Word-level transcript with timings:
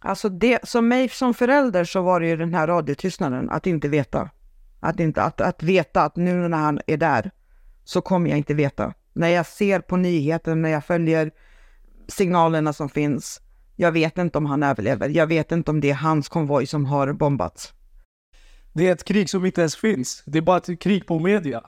Alltså 0.00 0.28
det, 0.28 0.68
som 0.68 0.88
mig 0.88 1.08
som 1.08 1.34
förälder 1.34 1.84
så 1.84 2.02
var 2.02 2.20
det 2.20 2.26
ju 2.26 2.36
den 2.36 2.54
här 2.54 2.66
radiotystnaden, 2.66 3.50
att 3.50 3.66
inte 3.66 3.88
veta. 3.88 4.30
Att, 4.80 5.00
inte, 5.00 5.22
att, 5.22 5.40
att 5.40 5.62
veta 5.62 6.02
att 6.02 6.16
nu 6.16 6.48
när 6.48 6.58
han 6.58 6.80
är 6.86 6.96
där 6.96 7.30
så 7.84 8.00
kommer 8.00 8.30
jag 8.30 8.38
inte 8.38 8.54
veta. 8.54 8.94
När 9.12 9.28
jag 9.28 9.46
ser 9.46 9.80
på 9.80 9.96
nyheten, 9.96 10.62
när 10.62 10.70
jag 10.70 10.84
följer 10.84 11.30
signalerna 12.08 12.72
som 12.72 12.88
finns. 12.88 13.40
Jag 13.76 13.92
vet 13.92 14.18
inte 14.18 14.38
om 14.38 14.46
han 14.46 14.62
överlever. 14.62 15.08
Jag 15.08 15.26
vet 15.26 15.52
inte 15.52 15.70
om 15.70 15.80
det 15.80 15.90
är 15.90 15.94
hans 15.94 16.28
konvoj 16.28 16.66
som 16.66 16.84
har 16.84 17.12
bombats. 17.12 17.72
Det 18.72 18.88
är 18.88 18.92
ett 18.92 19.04
krig 19.04 19.30
som 19.30 19.46
inte 19.46 19.60
ens 19.60 19.76
finns. 19.76 20.22
Det 20.26 20.38
är 20.38 20.42
bara 20.42 20.56
ett 20.56 20.80
krig 20.80 21.06
på 21.06 21.18
media. 21.18 21.62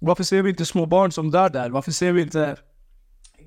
Varför 0.00 0.24
ser 0.24 0.42
vi 0.42 0.50
inte 0.50 0.66
små 0.66 0.86
barn 0.86 1.12
som 1.12 1.30
dör 1.30 1.50
där? 1.50 1.70
Varför 1.70 1.90
ser 1.90 2.12
vi 2.12 2.22
inte 2.22 2.56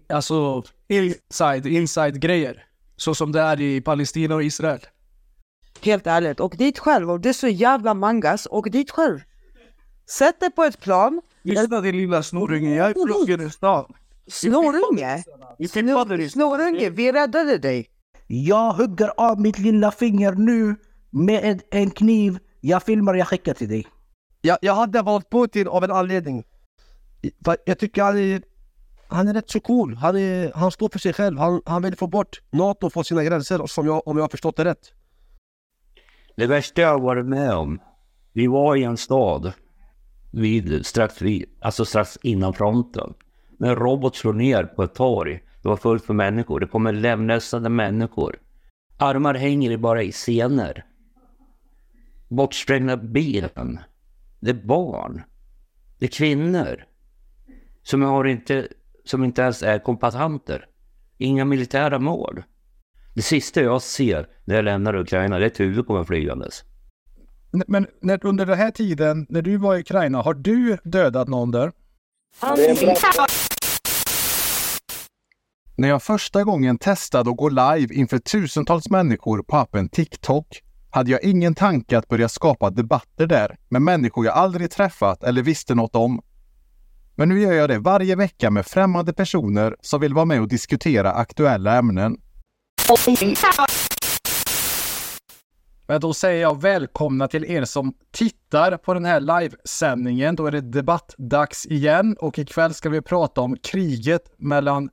alltså 0.09 0.63
inside, 0.87 1.65
inside 1.65 2.19
grejer? 2.19 2.63
Så 2.97 3.15
som 3.15 3.31
det 3.31 3.41
är 3.41 3.61
i 3.61 3.81
Palestina 3.81 4.35
och 4.35 4.43
Israel. 4.43 4.79
Helt 5.81 6.07
ärligt, 6.07 6.39
åk 6.39 6.57
dit 6.57 6.79
själv. 6.79 7.11
Och 7.11 7.19
det 7.19 7.29
är 7.29 7.33
så 7.33 7.47
jävla 7.47 7.93
mangas, 7.93 8.47
åk 8.51 8.71
dit 8.71 8.91
själv. 8.91 9.19
Sätt 10.09 10.39
dig 10.39 10.51
på 10.51 10.63
ett 10.63 10.79
plan. 10.81 11.21
Lyssna 11.43 11.81
din 11.81 11.97
lilla 11.97 12.23
snorunge, 12.23 12.75
jag 12.75 12.89
är 12.89 12.93
pluggen 13.25 13.47
i 13.47 13.49
stan. 13.49 13.93
Snorunge? 14.27 15.23
Snor- 15.59 16.27
Snorunge, 16.29 16.89
vi 16.89 17.11
räddade 17.11 17.57
dig. 17.57 17.89
Jag 18.27 18.73
hugger 18.73 19.11
av 19.17 19.41
mitt 19.41 19.59
lilla 19.59 19.91
finger 19.91 20.31
nu 20.31 20.75
med 21.09 21.43
en, 21.43 21.59
en 21.71 21.89
kniv. 21.91 22.39
Jag 22.61 22.83
filmar 22.83 23.13
och 23.13 23.19
jag 23.19 23.27
skickar 23.27 23.53
till 23.53 23.69
dig. 23.69 23.87
Jag, 24.41 24.57
jag 24.61 24.75
hade 24.75 25.01
valt 25.01 25.29
Putin 25.29 25.67
av 25.67 25.83
en 25.83 25.91
anledning. 25.91 26.43
Jag 27.65 27.79
tycker 27.79 28.03
han 28.03 28.17
är, 28.17 28.41
han 29.07 29.27
är 29.27 29.33
rätt 29.33 29.49
så 29.49 29.59
cool. 29.59 29.95
Han, 29.95 30.17
är, 30.17 30.51
han 30.55 30.71
står 30.71 30.89
för 30.89 30.99
sig 30.99 31.13
själv. 31.13 31.37
Han, 31.37 31.61
han 31.65 31.81
vill 31.81 31.95
få 31.95 32.07
bort 32.07 32.41
NATO 32.49 32.89
från 32.89 33.03
sina 33.03 33.23
gränser 33.23 33.67
som 33.67 33.85
jag, 33.85 34.07
om 34.07 34.17
jag 34.17 34.23
har 34.23 34.29
förstått 34.29 34.57
det 34.57 34.65
rätt. 34.65 34.93
Det 36.35 36.47
värsta 36.47 36.81
jag 36.81 36.89
har 36.89 36.99
varit 36.99 37.25
med 37.25 37.53
om, 37.53 37.79
vi 38.33 38.47
var 38.47 38.75
i 38.75 38.83
en 38.83 38.97
stad 38.97 39.53
vid, 40.31 40.85
strax, 40.85 41.21
vid, 41.21 41.45
alltså 41.59 41.85
strax 41.85 42.17
innan 42.21 42.53
fronten. 42.53 43.13
När 43.57 43.69
en 43.69 43.75
robot 43.75 44.15
slår 44.15 44.33
ner 44.33 44.63
på 44.63 44.83
ett 44.83 44.95
torg, 44.95 45.43
det 45.61 45.67
var 45.67 45.77
fullt 45.77 46.05
för 46.05 46.13
människor, 46.13 46.59
det 46.59 46.67
kommer 46.67 46.93
lemlästade 46.93 47.69
människor. 47.69 48.39
Armar 48.97 49.33
hänger 49.33 49.77
bara 49.77 50.03
i 50.03 50.11
scener. 50.11 50.85
Bortsprängda 52.29 52.97
ben. 52.97 53.79
Det 54.39 54.49
är 54.49 54.65
barn. 54.65 55.21
Det 55.99 56.05
är 56.05 56.09
kvinnor. 56.09 56.85
Som, 57.83 58.01
har 58.01 58.25
inte, 58.25 58.67
som 59.05 59.23
inte 59.23 59.41
ens 59.41 59.63
är 59.63 59.79
kombatanter. 59.79 60.65
Inga 61.17 61.45
militära 61.45 61.99
mål. 61.99 62.43
Det 63.15 63.21
sista 63.21 63.61
jag 63.61 63.81
ser 63.81 64.27
när 64.45 64.55
jag 64.55 64.65
lämnar 64.65 64.95
Ukraina, 64.95 65.39
det 65.39 65.45
är 65.45 65.47
ett 65.47 65.59
huvud 65.59 65.87
kommer 65.87 66.03
flygandes. 66.03 66.63
Men 67.67 67.87
när, 68.01 68.25
under 68.25 68.45
den 68.45 68.57
här 68.57 68.71
tiden, 68.71 69.25
när 69.29 69.41
du 69.41 69.57
var 69.57 69.75
i 69.75 69.79
Ukraina, 69.79 70.21
har 70.21 70.33
du 70.33 70.77
dödat 70.83 71.27
någon 71.27 71.51
där? 71.51 71.71
När 75.75 75.87
jag 75.87 76.03
första 76.03 76.43
gången 76.43 76.77
testade 76.77 77.29
att 77.29 77.37
gå 77.37 77.49
live 77.49 77.93
inför 77.93 78.17
tusentals 78.19 78.89
människor 78.89 79.43
på 79.43 79.57
appen 79.57 79.89
TikTok 79.89 80.61
hade 80.89 81.11
jag 81.11 81.23
ingen 81.23 81.55
tanke 81.55 81.97
att 81.97 82.07
börja 82.07 82.29
skapa 82.29 82.69
debatter 82.69 83.27
där 83.27 83.57
med 83.69 83.81
människor 83.81 84.25
jag 84.25 84.35
aldrig 84.35 84.71
träffat 84.71 85.23
eller 85.23 85.41
visste 85.41 85.75
något 85.75 85.95
om. 85.95 86.21
Men 87.17 87.29
nu 87.29 87.41
gör 87.41 87.53
jag 87.53 87.69
det 87.69 87.79
varje 87.79 88.15
vecka 88.15 88.49
med 88.49 88.65
främmande 88.65 89.13
personer 89.13 89.75
som 89.81 90.01
vill 90.01 90.13
vara 90.13 90.25
med 90.25 90.41
och 90.41 90.47
diskutera 90.47 91.11
aktuella 91.11 91.77
ämnen. 91.77 92.17
Men 95.87 96.01
då 96.01 96.13
säger 96.13 96.41
jag 96.41 96.61
välkomna 96.61 97.27
till 97.27 97.45
er 97.45 97.65
som 97.65 97.93
tittar 98.11 98.77
på 98.77 98.93
den 98.93 99.05
här 99.05 99.19
livesändningen. 99.19 100.35
Då 100.35 100.45
är 100.45 100.51
det 100.51 100.61
debattdags 100.61 101.65
igen 101.65 102.15
och 102.19 102.39
ikväll 102.39 102.73
ska 102.73 102.89
vi 102.89 103.01
prata 103.01 103.41
om 103.41 103.57
kriget 103.57 104.33
mellan 104.37 104.89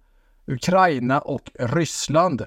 Ukraina 0.47 1.21
och 1.21 1.51
Ryssland. 1.59 2.47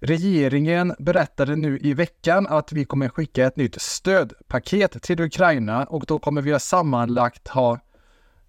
Regeringen 0.00 0.94
berättade 0.98 1.56
nu 1.56 1.78
i 1.78 1.94
veckan 1.94 2.46
att 2.46 2.72
vi 2.72 2.84
kommer 2.84 3.08
skicka 3.08 3.46
ett 3.46 3.56
nytt 3.56 3.80
stödpaket 3.80 5.02
till 5.02 5.20
Ukraina 5.20 5.84
och 5.84 6.04
då 6.06 6.18
kommer 6.18 6.42
vi 6.42 6.60
sammanlagt 6.60 7.48
ha 7.48 7.78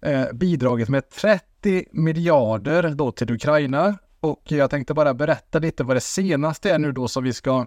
eh, 0.04 0.32
bidragit 0.32 0.88
med 0.88 1.10
30 1.10 1.84
miljarder 1.92 2.94
då 2.94 3.12
till 3.12 3.32
Ukraina. 3.32 3.98
Och 4.20 4.42
jag 4.44 4.70
tänkte 4.70 4.94
bara 4.94 5.14
berätta 5.14 5.58
lite 5.58 5.84
vad 5.84 5.96
det 5.96 6.00
senaste 6.00 6.70
är 6.70 6.78
nu 6.78 6.92
då 6.92 7.08
som 7.08 7.24
vi 7.24 7.32
ska 7.32 7.66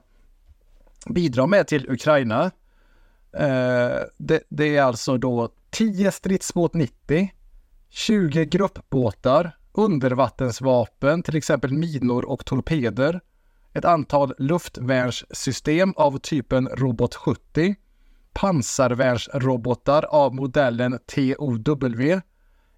bidra 1.06 1.48
med 1.48 1.68
till 1.68 1.90
Ukraina. 1.90 2.52
Eh, 3.31 4.00
det, 4.18 4.44
det, 4.50 4.78
är 4.78 4.84
alltså 4.84 5.18
då 5.18 5.50
10 5.70 6.12
stridsbåt 6.12 6.74
90, 6.74 7.34
20 7.90 8.46
gruppbåtar, 8.46 9.58
undervattensvapen, 9.72 11.24
till 11.24 11.36
exempel 11.36 11.74
minor 11.74 12.25
och 12.25 12.46
torpeder, 12.46 13.22
ett 13.74 13.86
antal 13.86 14.34
luftvärnssystem 14.38 15.94
av 15.96 16.18
typen 16.18 16.68
Robot 16.68 17.16
70, 17.16 17.75
pansarvärnsrobotar 18.38 20.06
av 20.06 20.36
modellen 20.36 21.00
TOW, 21.06 22.22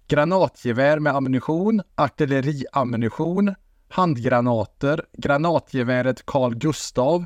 granatgevär 0.08 0.98
med 0.98 1.16
ammunition, 1.16 1.82
artilleriammunition, 1.94 3.54
handgranater, 3.88 5.04
granatgeväret 5.12 6.26
Carl 6.26 6.54
Gustav, 6.54 7.24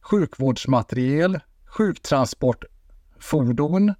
sjukvårdsmateriel, 0.00 1.40
sjuktransportfordon 1.66 3.94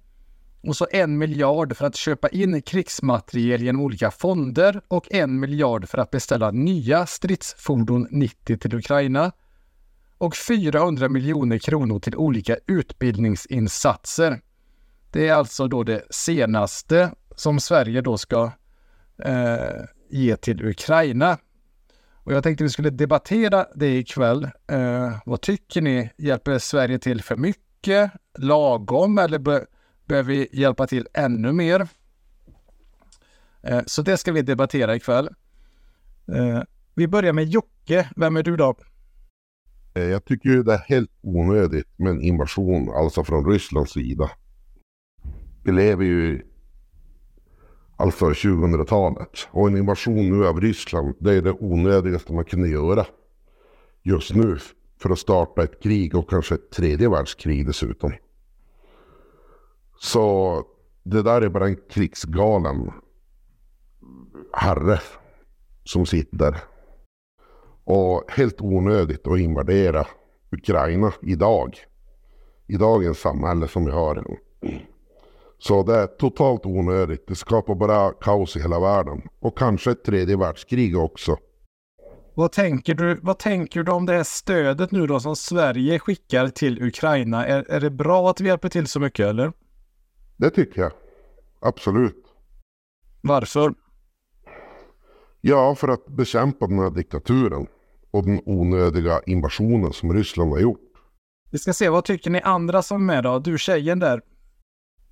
och 0.63 0.75
så 0.75 0.87
en 0.91 1.17
miljard 1.17 1.77
för 1.77 1.85
att 1.85 1.95
köpa 1.95 2.29
in 2.29 2.61
krigsmateriel 2.61 3.61
genom 3.61 3.81
olika 3.81 4.11
fonder 4.11 4.81
och 4.87 5.11
en 5.11 5.39
miljard 5.39 5.89
för 5.89 5.97
att 5.97 6.11
beställa 6.11 6.51
nya 6.51 7.05
stridsfordon 7.05 8.07
90 8.11 8.57
till 8.57 8.75
Ukraina 8.75 9.31
och 10.19 10.35
400 10.35 11.09
miljoner 11.09 11.57
kronor 11.57 11.99
till 11.99 12.15
olika 12.15 12.57
utbildningsinsatser. 12.67 14.41
Det 15.11 15.27
är 15.27 15.33
alltså 15.33 15.67
då 15.67 15.83
det 15.83 16.03
senaste 16.09 17.11
som 17.35 17.59
Sverige 17.59 18.01
då 18.01 18.17
ska 18.17 18.51
eh, 19.23 19.85
ge 20.09 20.35
till 20.35 20.65
Ukraina. 20.65 21.37
Och 22.13 22.33
jag 22.33 22.43
tänkte 22.43 22.63
vi 22.63 22.69
skulle 22.69 22.89
debattera 22.89 23.65
det 23.75 23.97
ikväll. 23.97 24.43
Eh, 24.67 25.17
vad 25.25 25.41
tycker 25.41 25.81
ni? 25.81 26.09
Hjälper 26.17 26.59
Sverige 26.59 26.99
till 26.99 27.21
för 27.21 27.35
mycket? 27.35 28.11
Lagom? 28.37 29.17
Eller 29.17 29.39
be 29.39 29.65
behöver 30.05 30.33
vi 30.33 30.49
hjälpa 30.51 30.87
till 30.87 31.07
ännu 31.13 31.51
mer? 31.51 31.87
Eh, 33.61 33.81
så 33.85 34.01
det 34.01 34.17
ska 34.17 34.31
vi 34.31 34.41
debattera 34.41 34.95
ikväll. 34.95 35.29
Eh, 36.27 36.61
vi 36.93 37.07
börjar 37.07 37.33
med 37.33 37.49
Jocke. 37.49 38.09
Vem 38.15 38.37
är 38.37 38.43
du 38.43 38.57
då? 38.57 38.75
Eh, 39.99 40.05
jag 40.05 40.25
tycker 40.25 40.49
ju 40.49 40.63
det 40.63 40.73
är 40.73 40.77
helt 40.87 41.11
onödigt 41.21 41.87
med 41.97 42.11
en 42.11 42.21
invasion, 42.21 42.89
alltså 42.89 43.23
från 43.23 43.45
Rysslands 43.45 43.91
sida. 43.91 44.31
Vi 45.63 45.71
lever 45.71 46.05
ju 46.05 46.41
alltså 47.97 48.29
2000-talet. 48.29 49.47
Och 49.51 49.67
en 49.67 49.77
invasion 49.77 50.29
nu 50.29 50.47
av 50.47 50.61
Ryssland, 50.61 51.15
det 51.19 51.33
är 51.33 51.41
det 51.41 51.51
onödigaste 51.51 52.33
man 52.33 52.45
kunde 52.45 52.69
göra 52.69 53.05
just 54.03 54.35
nu. 54.35 54.57
För 55.01 55.09
att 55.09 55.19
starta 55.19 55.63
ett 55.63 55.83
krig 55.83 56.15
och 56.15 56.29
kanske 56.29 56.55
ett 56.55 56.71
tredje 56.71 57.09
världskrig 57.09 57.65
dessutom. 57.65 58.13
Så 59.99 60.63
det 61.03 61.21
där 61.21 61.41
är 61.41 61.49
bara 61.49 61.67
en 61.67 61.77
krigsgalen 61.89 62.91
herre 64.53 64.99
som 65.83 66.05
sitter. 66.05 66.57
Och 67.91 68.31
helt 68.31 68.61
onödigt 68.61 69.27
att 69.27 69.39
invadera 69.39 70.07
Ukraina 70.51 71.13
idag. 71.21 71.77
I 72.67 72.77
dagens 72.77 73.19
samhälle 73.19 73.67
som 73.67 73.85
vi 73.85 73.91
har. 73.91 74.37
Så 75.57 75.83
det 75.83 75.95
är 75.95 76.07
totalt 76.07 76.65
onödigt. 76.65 77.27
Det 77.27 77.35
skapar 77.35 77.75
bara 77.75 78.13
kaos 78.13 78.55
i 78.55 78.61
hela 78.61 78.79
världen. 78.79 79.21
Och 79.39 79.57
kanske 79.57 79.91
ett 79.91 80.03
tredje 80.03 80.37
världskrig 80.37 80.97
också. 80.97 81.37
Vad 82.33 82.51
tänker 82.51 82.93
du, 82.95 83.19
vad 83.21 83.39
tänker 83.39 83.83
du 83.83 83.91
om 83.91 84.05
det 84.05 84.13
här 84.13 84.23
stödet 84.23 84.91
nu 84.91 85.07
då 85.07 85.19
som 85.19 85.35
Sverige 85.35 85.99
skickar 85.99 86.47
till 86.47 86.83
Ukraina? 86.83 87.45
Är, 87.45 87.71
är 87.71 87.79
det 87.79 87.89
bra 87.89 88.29
att 88.29 88.41
vi 88.41 88.47
hjälper 88.47 88.69
till 88.69 88.87
så 88.87 88.99
mycket 88.99 89.25
eller? 89.25 89.53
Det 90.37 90.49
tycker 90.49 90.81
jag. 90.81 90.91
Absolut. 91.59 92.25
Varför? 93.21 93.73
Ja, 95.41 95.75
för 95.75 95.87
att 95.87 96.07
bekämpa 96.07 96.67
den 96.67 96.79
här 96.79 96.89
diktaturen 96.89 97.67
och 98.11 98.25
den 98.25 98.41
onödiga 98.45 99.21
invasionen 99.25 99.93
som 99.93 100.13
Ryssland 100.13 100.51
har 100.51 100.59
gjort. 100.59 100.81
Vi 101.51 101.57
ska 101.57 101.73
se, 101.73 101.89
vad 101.89 102.05
tycker 102.05 102.29
ni 102.29 102.41
andra 102.41 102.81
som 102.81 103.01
är 103.01 103.13
med 103.13 103.23
då? 103.23 103.39
Du 103.39 103.57
tjejen 103.57 103.99
där. 103.99 104.21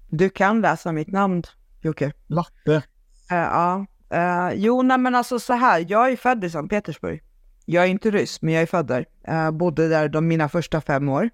Du 0.09 0.29
kan 0.29 0.61
läsa 0.61 0.91
mitt 0.91 1.07
namn, 1.07 1.43
Jocke. 1.81 2.13
Lappe. 2.27 2.75
Uh, 2.75 2.81
ja. 3.29 3.85
Uh, 4.13 4.53
jo, 4.55 4.81
nej 4.81 4.97
men 4.97 5.15
alltså 5.15 5.39
så 5.39 5.53
här, 5.53 5.85
jag 5.89 6.11
är 6.11 6.15
född 6.15 6.43
i 6.43 6.49
Sankt 6.49 6.69
Petersburg. 6.69 7.23
Jag 7.65 7.83
är 7.83 7.87
inte 7.87 8.11
ryss, 8.11 8.41
men 8.41 8.53
jag 8.53 8.63
är 8.63 8.67
född 8.67 8.87
där. 8.87 9.05
Uh, 9.29 9.51
bodde 9.51 9.87
där 9.87 10.09
de 10.09 10.27
mina 10.27 10.49
första 10.49 10.81
fem 10.81 11.09
år. 11.09 11.29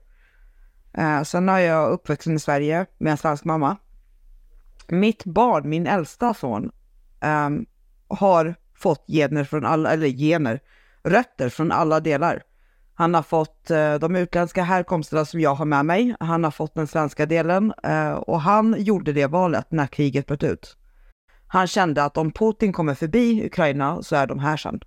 Uh, 0.98 1.24
sen 1.24 1.48
har 1.48 1.60
jag 1.60 1.92
uppvuxen 1.92 2.36
i 2.36 2.39
Sverige 2.39 2.86
med 2.98 3.12
en 3.12 3.18
svensk 3.18 3.44
mamma. 3.44 3.77
Mitt 4.88 5.25
barn, 5.25 5.69
min 5.69 5.88
äldsta 5.88 6.33
son, 6.33 6.71
um, 7.21 7.65
har 8.07 8.56
fått 8.75 9.06
gener 9.07 9.44
från 9.44 9.65
alla, 9.65 9.92
eller 9.92 10.07
gener, 10.07 10.60
rötter 11.04 11.50
från 11.50 11.72
alla 11.72 12.00
delar. 12.00 12.44
Han 12.96 13.14
har 13.14 13.24
fått 13.24 13.72
eh, 13.72 13.96
de 13.96 14.16
utländska 14.16 14.64
härkomsterna 14.64 15.26
som 15.26 15.40
jag 15.40 15.56
har 15.56 15.66
med 15.66 15.86
mig. 15.86 16.16
Han 16.20 16.44
har 16.44 16.52
fått 16.52 16.76
den 16.76 16.88
svenska 16.88 17.26
delen 17.26 17.74
eh, 17.84 18.12
och 18.12 18.42
han 18.42 18.76
gjorde 18.78 19.14
det 19.14 19.28
valet 19.28 19.72
när 19.72 19.88
kriget 19.88 20.28
bröt 20.28 20.44
ut. 20.44 20.78
Han 21.48 21.68
kände 21.68 22.04
att 22.04 22.18
om 22.18 22.32
Putin 22.32 22.74
kommer 22.74 22.96
förbi 22.96 23.46
Ukraina 23.46 24.04
så 24.04 24.16
är 24.16 24.28
de 24.28 24.40
här 24.40 24.58
sen. 24.58 24.80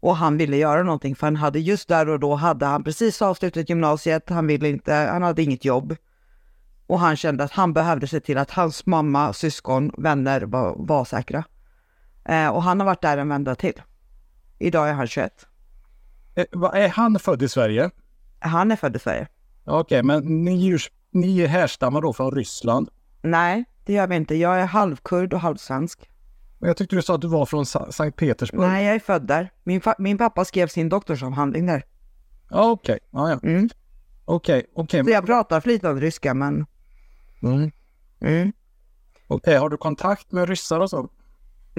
Och 0.00 0.16
han 0.16 0.36
ville 0.36 0.56
göra 0.56 0.82
någonting 0.82 1.16
för 1.16 1.26
han 1.26 1.36
hade 1.36 1.58
just 1.58 1.88
där 1.88 2.08
och 2.08 2.20
då 2.20 2.34
hade 2.34 2.66
han 2.66 2.84
precis 2.84 3.22
avslutat 3.22 3.68
gymnasiet. 3.68 4.30
Han 4.30 4.46
ville 4.46 4.68
inte, 4.68 4.94
han 4.94 5.22
hade 5.22 5.42
inget 5.42 5.64
jobb. 5.64 5.96
Och 6.86 7.00
han 7.00 7.16
kände 7.16 7.44
att 7.44 7.52
han 7.52 7.72
behövde 7.72 8.06
se 8.06 8.20
till 8.20 8.38
att 8.38 8.50
hans 8.50 8.86
mamma, 8.86 9.32
syskon, 9.32 9.90
vänner 9.98 10.40
var, 10.40 10.74
var 10.78 11.04
säkra. 11.04 11.44
Eh, 12.24 12.48
och 12.48 12.62
han 12.62 12.80
har 12.80 12.84
varit 12.84 13.02
där 13.02 13.18
en 13.18 13.28
vända 13.28 13.54
till. 13.54 13.82
Idag 14.58 14.88
är 14.88 14.92
han 14.92 15.06
21. 15.06 15.46
Eh, 16.34 16.44
är 16.72 16.88
han 16.88 17.18
född 17.18 17.42
i 17.42 17.48
Sverige? 17.48 17.90
Han 18.38 18.70
är 18.70 18.76
född 18.76 18.96
i 18.96 18.98
Sverige. 18.98 19.28
Okej, 19.64 19.80
okay, 19.80 20.02
men 20.02 20.44
ni, 20.44 20.78
ni 21.10 21.46
härstammar 21.46 22.00
då 22.00 22.12
från 22.12 22.30
Ryssland? 22.30 22.88
Nej, 23.22 23.64
det 23.84 23.92
gör 23.92 24.06
vi 24.06 24.16
inte. 24.16 24.34
Jag 24.34 24.60
är 24.60 24.66
halvkurd 24.66 25.34
och 25.34 25.40
halvsvensk. 25.40 26.10
Men 26.58 26.68
jag 26.68 26.76
tyckte 26.76 26.96
du 26.96 27.02
sa 27.02 27.14
att 27.14 27.20
du 27.20 27.28
var 27.28 27.46
från 27.46 27.66
Sankt 27.66 28.18
Petersburg. 28.18 28.60
Nej, 28.60 28.86
jag 28.86 28.94
är 28.94 28.98
född 28.98 29.26
där. 29.26 29.52
Min, 29.64 29.80
min 29.98 30.18
pappa 30.18 30.44
skrev 30.44 30.66
sin 30.66 30.88
doktorsavhandling 30.88 31.66
där. 31.66 31.84
Okej, 32.50 32.98
okay. 33.12 33.22
ah, 33.22 33.28
ja. 33.28 33.40
Mm. 33.42 33.68
Okej, 34.24 34.58
okay. 34.58 34.72
okej. 34.74 35.04
Så 35.04 35.10
jag 35.10 35.26
pratar 35.26 35.60
flytande 35.60 36.00
ryska, 36.00 36.34
men... 36.34 36.66
Mm. 37.42 37.70
Mm. 38.20 38.52
Okej, 39.26 39.56
har 39.56 39.68
du 39.68 39.76
kontakt 39.76 40.32
med 40.32 40.48
ryssar 40.48 40.80
och 40.80 40.90
så? 40.90 41.08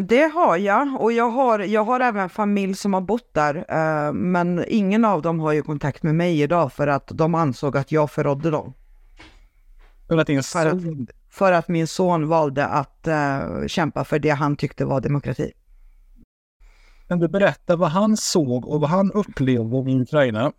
Det 0.02 0.32
har 0.34 0.58
jag 0.58 1.02
och 1.02 1.12
jag 1.12 1.30
har, 1.30 1.60
jag 1.60 1.84
har 1.84 2.00
även 2.00 2.30
familj 2.30 2.76
som 2.76 2.94
har 2.94 3.02
bott 3.02 3.34
där. 3.34 3.56
Uh, 3.56 4.14
men 4.14 4.66
ingen 4.68 5.06
av 5.06 5.22
dem 5.22 5.40
har 5.40 5.52
ju 5.52 5.62
kontakt 5.62 6.04
med 6.04 6.16
mig 6.16 6.42
idag 6.42 6.74
för 6.74 6.88
att 6.88 7.08
de 7.08 7.36
ansåg 7.36 7.78
att 7.78 7.92
jag 7.92 8.12
förrådde 8.12 8.52
dem. 8.52 8.74
För 10.08 10.18
att, 10.18 10.46
för, 10.46 10.66
att, 10.66 10.84
för 11.30 11.52
att 11.52 11.68
min 11.68 11.88
son 11.88 12.28
valde 12.28 12.66
att 12.66 13.08
uh, 13.08 13.68
kämpa 13.68 14.04
för 14.04 14.20
det 14.20 14.30
han 14.30 14.56
tyckte 14.56 14.86
var 14.86 15.02
demokrati. 15.02 15.52
Kan 17.08 17.20
du 17.20 17.28
berätta 17.28 17.76
vad 17.76 17.90
han 17.90 18.18
såg 18.18 18.68
och 18.68 18.82
vad 18.82 18.90
han 18.90 19.12
upplevde 19.12 19.92
i 19.92 20.02
Ukraina? 20.02 20.52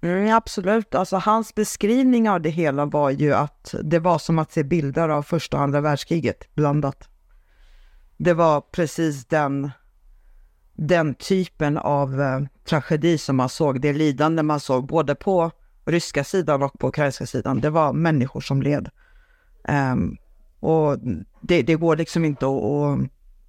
Mm, 0.00 0.34
absolut, 0.34 0.94
alltså 0.94 1.16
hans 1.16 1.54
beskrivning 1.54 2.30
av 2.30 2.40
det 2.40 2.50
hela 2.50 2.86
var 2.86 3.10
ju 3.10 3.34
att 3.34 3.74
det 3.82 3.98
var 3.98 4.18
som 4.18 4.38
att 4.38 4.52
se 4.52 4.62
bilder 4.64 5.08
av 5.08 5.22
första 5.22 5.56
och 5.56 5.62
andra 5.62 5.80
världskriget 5.80 6.54
blandat. 6.54 7.08
Det 8.16 8.34
var 8.34 8.60
precis 8.60 9.24
den, 9.24 9.70
den 10.74 11.14
typen 11.14 11.78
av 11.78 12.20
eh, 12.20 12.40
tragedi 12.64 13.18
som 13.18 13.36
man 13.36 13.48
såg, 13.48 13.80
det 13.80 13.92
lidande 13.92 14.42
man 14.42 14.60
såg 14.60 14.86
både 14.86 15.14
på 15.14 15.50
ryska 15.84 16.24
sidan 16.24 16.62
och 16.62 16.78
på 16.78 16.88
ukrainska 16.88 17.26
sidan. 17.26 17.60
Det 17.60 17.70
var 17.70 17.92
människor 17.92 18.40
som 18.40 18.62
led. 18.62 18.90
Um, 19.68 20.16
och 20.60 20.98
det, 21.40 21.62
det, 21.62 21.74
går 21.74 21.96
liksom 21.96 22.24
inte 22.24 22.46
att, 22.46 23.00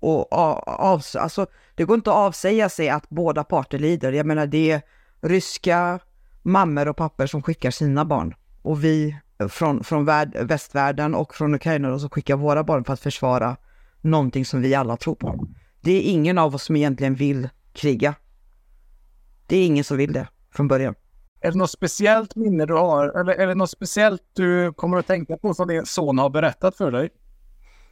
att, 0.01 0.33
att 0.33 0.79
av, 0.79 1.01
alltså, 1.19 1.47
det 1.75 1.83
går 1.83 1.95
inte 1.95 2.09
att 2.09 2.17
avsäga 2.17 2.69
sig 2.69 2.89
att 2.89 3.09
båda 3.09 3.43
parter 3.43 3.79
lider. 3.79 4.11
Jag 4.11 4.25
menar, 4.25 4.45
det 4.45 4.71
är 4.71 4.81
ryska 5.21 5.99
mammor 6.41 6.87
och 6.87 6.97
pappor 6.97 7.25
som 7.25 7.41
skickar 7.43 7.71
sina 7.71 8.05
barn 8.05 8.35
och 8.61 8.83
vi 8.83 9.15
från, 9.49 9.83
från 9.83 10.05
värld, 10.05 10.37
västvärlden 10.41 11.15
och 11.15 11.35
från 11.35 11.55
Ukraina 11.55 11.99
som 11.99 12.09
skickar 12.09 12.35
våra 12.35 12.63
barn 12.63 12.83
för 12.83 12.93
att 12.93 12.99
försvara 12.99 13.57
någonting 14.05 14.45
som 14.45 14.61
vi 14.61 14.75
alla 14.75 14.97
tror 14.97 15.15
på. 15.15 15.47
Det 15.81 15.91
är 15.91 16.01
ingen 16.01 16.37
av 16.37 16.55
oss 16.55 16.63
som 16.63 16.75
egentligen 16.75 17.15
vill 17.15 17.49
kriga. 17.73 18.15
Det 19.47 19.57
är 19.57 19.65
ingen 19.65 19.83
som 19.83 19.97
vill 19.97 20.13
det 20.13 20.27
från 20.53 20.67
början. 20.67 20.95
Är 21.41 21.51
det 21.51 21.57
något 21.57 21.71
speciellt 21.71 22.35
minne 22.35 22.65
du 22.65 22.73
har 22.73 23.19
eller 23.19 23.33
är 23.33 23.47
det 23.47 23.55
något 23.55 23.69
speciellt 23.69 24.21
du 24.33 24.73
kommer 24.73 24.97
att 24.97 25.07
tänka 25.07 25.37
på 25.37 25.53
som 25.53 25.67
din 25.67 25.85
son 25.85 26.17
har 26.17 26.29
berättat 26.29 26.77
för 26.77 26.91
dig? 26.91 27.09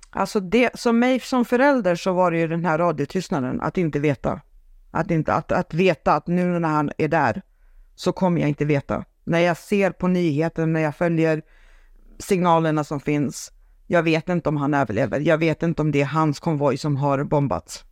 Alltså 0.10 0.39
det, 0.39 0.80
som 0.80 1.00
mig 1.00 1.19
som 1.19 1.45
förälder 1.45 1.95
så 1.95 2.13
var 2.13 2.31
det 2.31 2.38
ju 2.38 2.48
den 2.48 2.66
här 2.66 2.77
radiotystnaden, 2.77 3.62
att 3.62 3.77
inte 3.77 4.00
veta. 4.00 4.42
Att, 4.92 5.12
inte, 5.12 5.33
att, 5.33 5.51
att 5.51 5.74
veta 5.74 6.13
att 6.13 6.27
nu 6.27 6.59
när 6.59 6.69
han 6.69 6.92
är 6.98 7.07
där 7.07 7.42
så 7.95 8.12
kommer 8.12 8.42
jag 8.42 8.50
inte 8.50 8.66
veta. 8.66 9.06
När 9.24 9.39
jag 9.39 9.57
ser 9.57 9.92
på 9.92 10.07
nyheten, 10.07 10.74
när 10.74 10.80
jag 10.80 10.95
följer 10.95 11.42
signalerna 12.19 12.83
som 12.83 13.00
finns, 13.00 13.51
jag 13.88 14.03
vet 14.03 14.30
inte 14.30 14.50
om 14.50 14.57
han 14.57 14.74
överlever. 14.74 15.19
Jag 15.19 15.38
vet 15.38 15.63
inte 15.63 15.81
om 15.81 15.91
det 15.91 16.01
är 16.01 16.06
hans 16.06 16.39
konvoj 16.39 16.77
som 16.77 16.95
har 16.95 17.24
bombats 17.24 17.85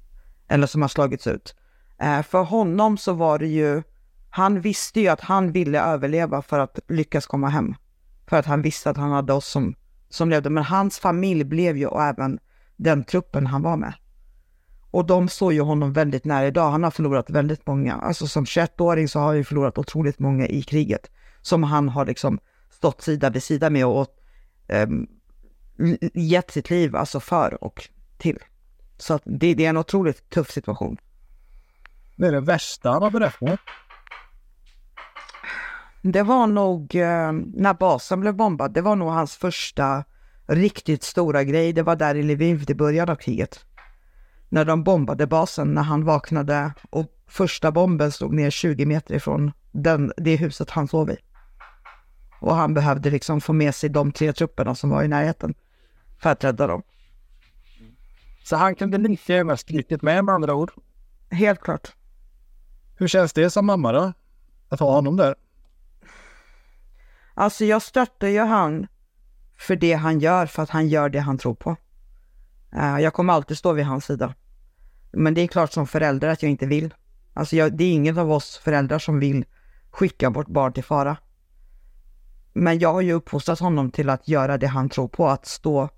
eller 0.48 0.68
som 0.68 0.82
har 0.82 0.90
slagits 0.90 1.28
ut. 1.28 1.56
Eh, 2.02 2.22
för 2.22 2.44
honom 2.44 2.98
så 2.98 3.14
var 3.14 3.40
det 3.40 3.48
ju, 3.48 3.84
han 4.30 4.62
visste 4.62 5.00
ju 5.00 5.08
att 5.08 5.22
han 5.22 5.52
ville 5.52 5.82
överleva 5.82 6.42
för 6.42 6.60
att 6.60 6.80
lyckas 6.88 7.26
komma 7.26 7.50
hem. 7.50 7.76
För 8.28 8.38
att 8.38 8.46
han 8.46 8.62
visste 8.62 8.90
att 8.90 8.98
han 8.98 9.12
hade 9.12 9.34
oss 9.34 9.48
som, 9.48 9.76
som 10.10 10.30
levde. 10.30 10.50
Men 10.50 10.64
hans 10.64 11.00
familj 11.00 11.44
blev 11.44 11.78
ju 11.78 11.88
och 11.88 12.04
även 12.04 12.40
den 12.76 13.04
truppen 13.04 13.48
han 13.48 13.62
var 13.62 13.78
med. 13.78 13.94
Och 14.92 15.06
de 15.06 15.30
såg 15.30 15.54
ju 15.54 15.62
honom 15.62 15.94
väldigt 15.94 16.26
nära 16.26 16.48
idag. 16.48 16.72
Han 16.72 16.84
har 16.84 16.92
förlorat 16.92 17.30
väldigt 17.30 17.68
många. 17.68 17.94
Alltså 17.94 18.28
som 18.28 18.46
21-åring 18.46 19.08
så 19.08 19.20
har 19.20 19.26
han 19.26 19.38
ju 19.38 19.44
förlorat 19.44 19.78
otroligt 19.78 20.20
många 20.20 20.48
i 20.48 20.62
kriget. 20.62 21.12
Som 21.42 21.64
han 21.64 21.90
har 21.90 22.06
liksom 22.06 22.40
stått 22.70 23.02
sida 23.02 23.30
vid 23.30 23.44
sida 23.44 23.70
med 23.70 23.86
och 23.86 24.08
um, 24.88 25.08
gett 26.14 26.52
sitt 26.52 26.70
liv 26.70 26.96
alltså 26.96 27.20
för 27.20 27.64
och 27.64 27.90
till. 28.18 28.40
Så 28.98 29.14
att 29.14 29.22
det, 29.26 29.54
det 29.54 29.66
är 29.66 29.70
en 29.70 29.78
otroligt 29.78 30.30
tuff 30.30 30.52
situation. 30.52 30.98
Det 32.16 32.28
är 32.28 32.32
det 32.32 32.42
värsta 32.42 32.92
han 32.92 33.04
har 33.04 33.12
berättat? 33.12 33.60
Det 36.02 36.24
var 36.24 36.48
nog 36.48 36.96
eh, 36.96 37.32
när 37.54 37.74
basen 37.74 38.20
blev 38.20 38.36
bombad. 38.36 38.74
Det 38.74 38.82
var 38.82 38.96
nog 38.96 39.10
hans 39.10 39.36
första 39.36 40.04
riktigt 40.48 41.04
stora 41.04 41.44
grej. 41.44 41.74
Det 41.74 41.84
var 41.84 41.96
där 41.96 42.16
i 42.16 42.24
Lviv 42.24 42.66
i 42.70 42.74
början 42.74 43.10
av 43.10 43.16
kriget. 43.16 43.66
När 44.50 44.66
de 44.66 44.84
bombade 44.84 45.28
basen, 45.28 45.74
när 45.74 45.82
han 45.82 46.06
vaknade 46.06 46.74
och 46.90 47.06
första 47.28 47.72
bomben 47.72 48.12
slog 48.12 48.34
ner 48.34 48.50
20 48.50 48.86
meter 48.86 49.16
ifrån 49.16 49.52
den, 49.72 50.14
det 50.18 50.36
huset 50.36 50.70
han 50.70 50.88
sov 50.88 51.10
i. 51.10 51.18
Och 52.40 52.56
han 52.56 52.74
behövde 52.74 53.10
liksom 53.10 53.42
få 53.42 53.54
med 53.54 53.76
sig 53.76 53.90
de 53.90 54.12
tre 54.12 54.34
trupperna 54.34 54.76
som 54.76 54.90
var 54.90 55.04
i 55.04 55.08
närheten 55.08 55.54
för 56.22 56.30
att 56.30 56.44
rädda 56.44 56.68
dem. 56.68 56.84
Så 58.44 58.56
han 58.56 58.76
kunde 58.76 58.98
lika 58.98 59.34
gärna 59.34 59.58
skrytit 59.58 60.02
med 60.02 60.26
med 60.26 60.36
andra 60.36 60.54
ord? 60.54 60.72
Helt 61.32 61.62
klart. 61.62 61.96
Hur 62.98 63.08
känns 63.08 63.34
det 63.34 63.50
som 63.50 63.66
mamma 63.66 63.92
då? 63.92 64.14
Att 64.70 64.80
ha 64.80 64.92
honom 64.92 65.18
där? 65.18 65.36
Alltså 67.34 67.66
jag 67.66 67.82
stöttar 67.82 68.28
ju 68.28 68.40
han 68.40 68.88
för 69.58 69.76
det 69.76 69.94
han 69.94 70.20
gör, 70.20 70.46
för 70.46 70.64
att 70.64 70.70
han 70.70 70.88
gör 70.88 71.10
det 71.10 71.20
han 71.20 71.38
tror 71.38 71.56
på. 71.56 71.76
Uh, 72.76 73.00
jag 73.00 73.14
kommer 73.14 73.34
alltid 73.34 73.58
stå 73.58 73.74
vid 73.74 73.86
hans 73.86 74.06
sida. 74.06 74.36
Men 75.12 75.34
det 75.34 75.42
är 75.42 75.48
klart 75.48 75.72
som 75.72 75.88
förälder 75.88 76.28
att 76.28 76.44
jag 76.44 76.52
inte 76.52 76.66
vill. 76.66 76.94
Alltså 77.34 77.56
jag, 77.56 77.78
det 77.78 77.84
är 77.84 77.92
ingen 77.92 78.18
av 78.18 78.32
oss 78.32 78.58
föräldrar 78.58 79.00
som 79.00 79.20
vill 79.20 79.46
skicka 79.92 80.30
vårt 80.30 80.48
barn 80.48 80.74
till 80.74 80.84
fara. 80.84 81.18
Men 82.54 82.80
jag 82.80 82.94
har 82.94 83.02
ju 83.02 83.14
uppfostrat 83.14 83.60
honom 83.60 83.92
till 83.92 84.10
att 84.10 84.28
göra 84.28 84.58
det 84.58 84.68
han 84.68 84.90
tror 84.90 85.08
på, 85.08 85.28
att 85.28 85.46
stå 85.46 85.90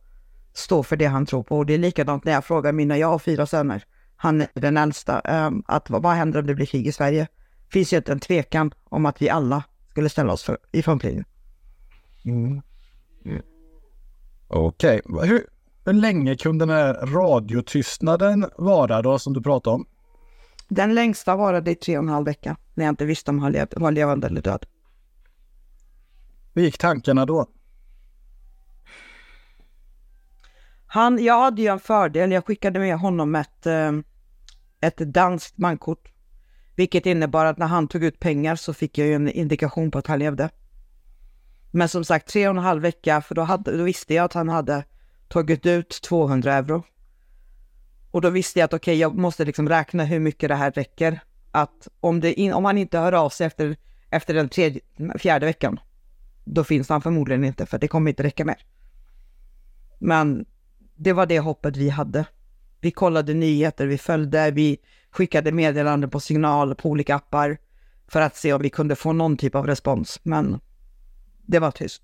stå 0.53 0.83
för 0.83 0.95
det 0.95 1.05
han 1.05 1.25
tror 1.25 1.43
på. 1.43 1.57
Och 1.57 1.65
det 1.65 1.73
är 1.73 1.77
likadant 1.77 2.25
när 2.25 2.31
jag 2.31 2.45
frågar 2.45 2.71
mina, 2.71 2.97
jag 2.97 3.07
har 3.07 3.19
fyra 3.19 3.45
söner, 3.45 3.83
han 4.15 4.41
är 4.41 4.47
den 4.53 4.77
äldsta, 4.77 5.47
um, 5.47 5.63
att 5.67 5.89
vad 5.89 6.13
händer 6.13 6.39
om 6.39 6.47
det 6.47 6.55
blir 6.55 6.65
krig 6.65 6.87
i 6.87 6.91
Sverige? 6.91 7.27
Finns 7.71 7.93
ju 7.93 7.97
inte 7.97 8.11
en 8.11 8.19
tvekan 8.19 8.73
om 8.89 9.05
att 9.05 9.21
vi 9.21 9.29
alla 9.29 9.63
skulle 9.89 10.09
ställa 10.09 10.33
oss 10.33 10.43
för, 10.43 10.57
i 10.71 10.81
frontlinjen. 10.83 11.25
Mm. 12.25 12.61
Mm. 13.25 13.41
Okej, 14.47 15.01
okay. 15.05 15.27
hur, 15.27 15.47
hur 15.85 15.93
länge 15.93 16.35
kunde 16.35 16.65
den 16.65 16.75
här 16.75 16.93
radiotystnaden 16.93 18.45
vara 18.57 19.01
då 19.01 19.19
som 19.19 19.33
du 19.33 19.41
pratade 19.41 19.75
om? 19.75 19.85
Den 20.67 20.93
längsta 20.93 21.35
varade 21.35 21.71
i 21.71 21.75
tre 21.75 21.97
och 21.97 22.03
en 22.03 22.09
halv 22.09 22.25
vecka 22.25 22.57
när 22.73 22.85
jag 22.85 22.91
inte 22.91 23.05
visste 23.05 23.31
om 23.31 23.39
han 23.39 23.51
lev, 23.51 23.67
var 23.75 23.91
levande 23.91 24.27
eller 24.27 24.41
död. 24.41 24.65
Hur 26.53 26.61
gick 26.61 26.77
tankarna 26.77 27.25
då? 27.25 27.47
Han, 30.93 31.23
jag 31.23 31.39
hade 31.39 31.61
ju 31.61 31.67
en 31.67 31.79
fördel. 31.79 32.31
Jag 32.31 32.45
skickade 32.45 32.79
med 32.79 32.97
honom 32.97 33.35
ett, 33.35 33.65
eh, 33.65 33.91
ett 34.81 34.97
danskt 34.97 35.55
bankkort. 35.55 36.11
Vilket 36.75 37.05
innebar 37.05 37.45
att 37.45 37.57
när 37.57 37.67
han 37.67 37.87
tog 37.87 38.03
ut 38.03 38.19
pengar 38.19 38.55
så 38.55 38.73
fick 38.73 38.97
jag 38.97 39.07
ju 39.07 39.13
en 39.13 39.29
indikation 39.29 39.91
på 39.91 39.97
att 39.97 40.07
han 40.07 40.19
levde. 40.19 40.49
Men 41.71 41.89
som 41.89 42.03
sagt, 42.05 42.27
tre 42.27 42.47
och 42.47 42.55
en 42.55 42.63
halv 42.63 42.81
vecka, 42.81 43.21
för 43.21 43.35
då, 43.35 43.41
hade, 43.41 43.77
då 43.77 43.83
visste 43.83 44.13
jag 44.13 44.25
att 44.25 44.33
han 44.33 44.49
hade 44.49 44.83
tagit 45.27 45.65
ut 45.65 46.01
200 46.01 46.53
euro. 46.53 46.83
Och 48.11 48.21
då 48.21 48.29
visste 48.29 48.59
jag 48.59 48.65
att 48.65 48.73
okej, 48.73 48.91
okay, 48.91 48.99
jag 48.99 49.15
måste 49.15 49.45
liksom 49.45 49.69
räkna 49.69 50.05
hur 50.05 50.19
mycket 50.19 50.49
det 50.49 50.55
här 50.55 50.71
räcker 50.71 51.19
att 51.51 51.87
om, 51.99 52.19
det 52.19 52.33
in, 52.33 52.53
om 52.53 52.65
han 52.65 52.77
inte 52.77 52.99
hör 52.99 53.13
av 53.13 53.29
sig 53.29 53.47
efter, 53.47 53.75
efter 54.09 54.33
den 54.33 54.49
tredje, 54.49 54.81
fjärde 55.19 55.45
veckan, 55.45 55.79
då 56.45 56.63
finns 56.63 56.89
han 56.89 57.01
förmodligen 57.01 57.43
inte, 57.43 57.65
för 57.65 57.77
det 57.77 57.87
kommer 57.87 58.11
inte 58.11 58.23
räcka 58.23 58.45
mer. 58.45 58.65
Men 59.99 60.45
det 61.03 61.13
var 61.13 61.25
det 61.25 61.39
hoppet 61.39 61.77
vi 61.77 61.89
hade. 61.89 62.25
Vi 62.81 62.91
kollade 62.91 63.33
nyheter, 63.33 63.87
vi 63.87 63.97
följde, 63.97 64.51
vi 64.51 64.77
skickade 65.11 65.51
meddelanden 65.51 66.09
på 66.09 66.19
signal 66.19 66.75
på 66.75 66.89
olika 66.89 67.15
appar 67.15 67.57
för 68.07 68.21
att 68.21 68.35
se 68.35 68.53
om 68.53 68.61
vi 68.61 68.69
kunde 68.69 68.95
få 68.95 69.13
någon 69.13 69.37
typ 69.37 69.55
av 69.55 69.67
respons, 69.67 70.19
men 70.23 70.59
det 71.45 71.59
var 71.59 71.71
tyst. 71.71 72.03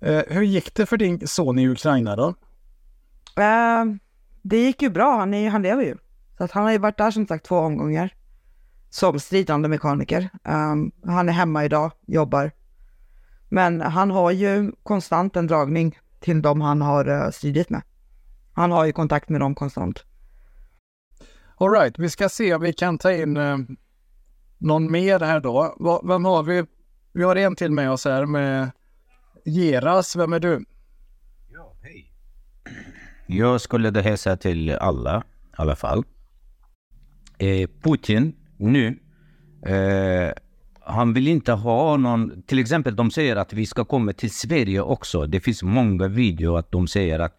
Eh, 0.00 0.22
hur 0.28 0.42
gick 0.42 0.74
det 0.74 0.86
för 0.86 0.96
din 0.96 1.26
son 1.26 1.58
i 1.58 1.68
Ukraina 1.68 2.16
då? 2.16 2.28
Eh, 3.42 3.84
det 4.42 4.58
gick 4.58 4.82
ju 4.82 4.90
bra, 4.90 5.18
han, 5.18 5.34
är, 5.34 5.50
han 5.50 5.62
lever 5.62 5.82
ju. 5.82 5.96
Så 6.38 6.44
att 6.44 6.50
han 6.50 6.64
har 6.64 6.72
ju 6.72 6.78
varit 6.78 6.98
där 6.98 7.10
som 7.10 7.26
sagt 7.26 7.46
två 7.46 7.58
omgångar 7.58 8.14
som 8.90 9.20
stridande 9.20 9.68
mekaniker. 9.68 10.28
Um, 10.44 10.92
han 11.06 11.28
är 11.28 11.32
hemma 11.32 11.64
idag, 11.64 11.92
jobbar. 12.06 12.50
Men 13.48 13.80
han 13.80 14.10
har 14.10 14.30
ju 14.30 14.72
konstant 14.82 15.36
en 15.36 15.46
dragning 15.46 15.98
till 16.20 16.42
de 16.42 16.60
han 16.60 16.82
har 16.82 17.08
uh, 17.08 17.30
stridit 17.30 17.70
med. 17.70 17.82
Han 18.52 18.72
har 18.72 18.84
ju 18.84 18.92
kontakt 18.92 19.28
med 19.28 19.40
dem 19.40 19.54
konstant. 19.54 20.04
Alright, 21.56 21.98
vi 21.98 22.10
ska 22.10 22.28
se 22.28 22.54
om 22.54 22.62
vi 22.62 22.72
kan 22.72 22.98
ta 22.98 23.12
in 23.12 23.36
eh, 23.36 23.58
någon 24.58 24.90
mer 24.92 25.20
här 25.20 25.40
då. 25.40 25.76
Va, 25.78 26.02
vem 26.04 26.24
har 26.24 26.42
vi? 26.42 26.64
Vi 27.12 27.22
har 27.22 27.36
en 27.36 27.56
till 27.56 27.70
med 27.70 27.90
oss 27.90 28.04
här 28.04 28.26
med 28.26 28.70
Geras. 29.44 30.16
Vem 30.16 30.32
är 30.32 30.40
du? 30.40 30.64
Jag 33.26 33.60
skulle 33.60 33.90
då 33.90 34.00
hälsa 34.00 34.36
till 34.36 34.70
alla 34.70 35.18
i 35.18 35.54
alla 35.56 35.76
fall. 35.76 36.04
Eh, 37.38 37.68
Putin 37.82 38.36
nu, 38.56 38.98
eh, 39.66 40.32
han 40.86 41.12
vill 41.12 41.28
inte 41.28 41.52
ha 41.52 41.96
någon, 41.96 42.42
till 42.42 42.58
exempel 42.58 42.96
de 42.96 43.10
säger 43.10 43.36
att 43.36 43.52
vi 43.52 43.66
ska 43.66 43.84
komma 43.84 44.12
till 44.12 44.30
Sverige 44.30 44.80
också. 44.80 45.26
Det 45.26 45.40
finns 45.40 45.62
många 45.62 46.08
videor 46.08 46.58
att 46.58 46.72
de 46.72 46.88
säger 46.88 47.18
att 47.18 47.36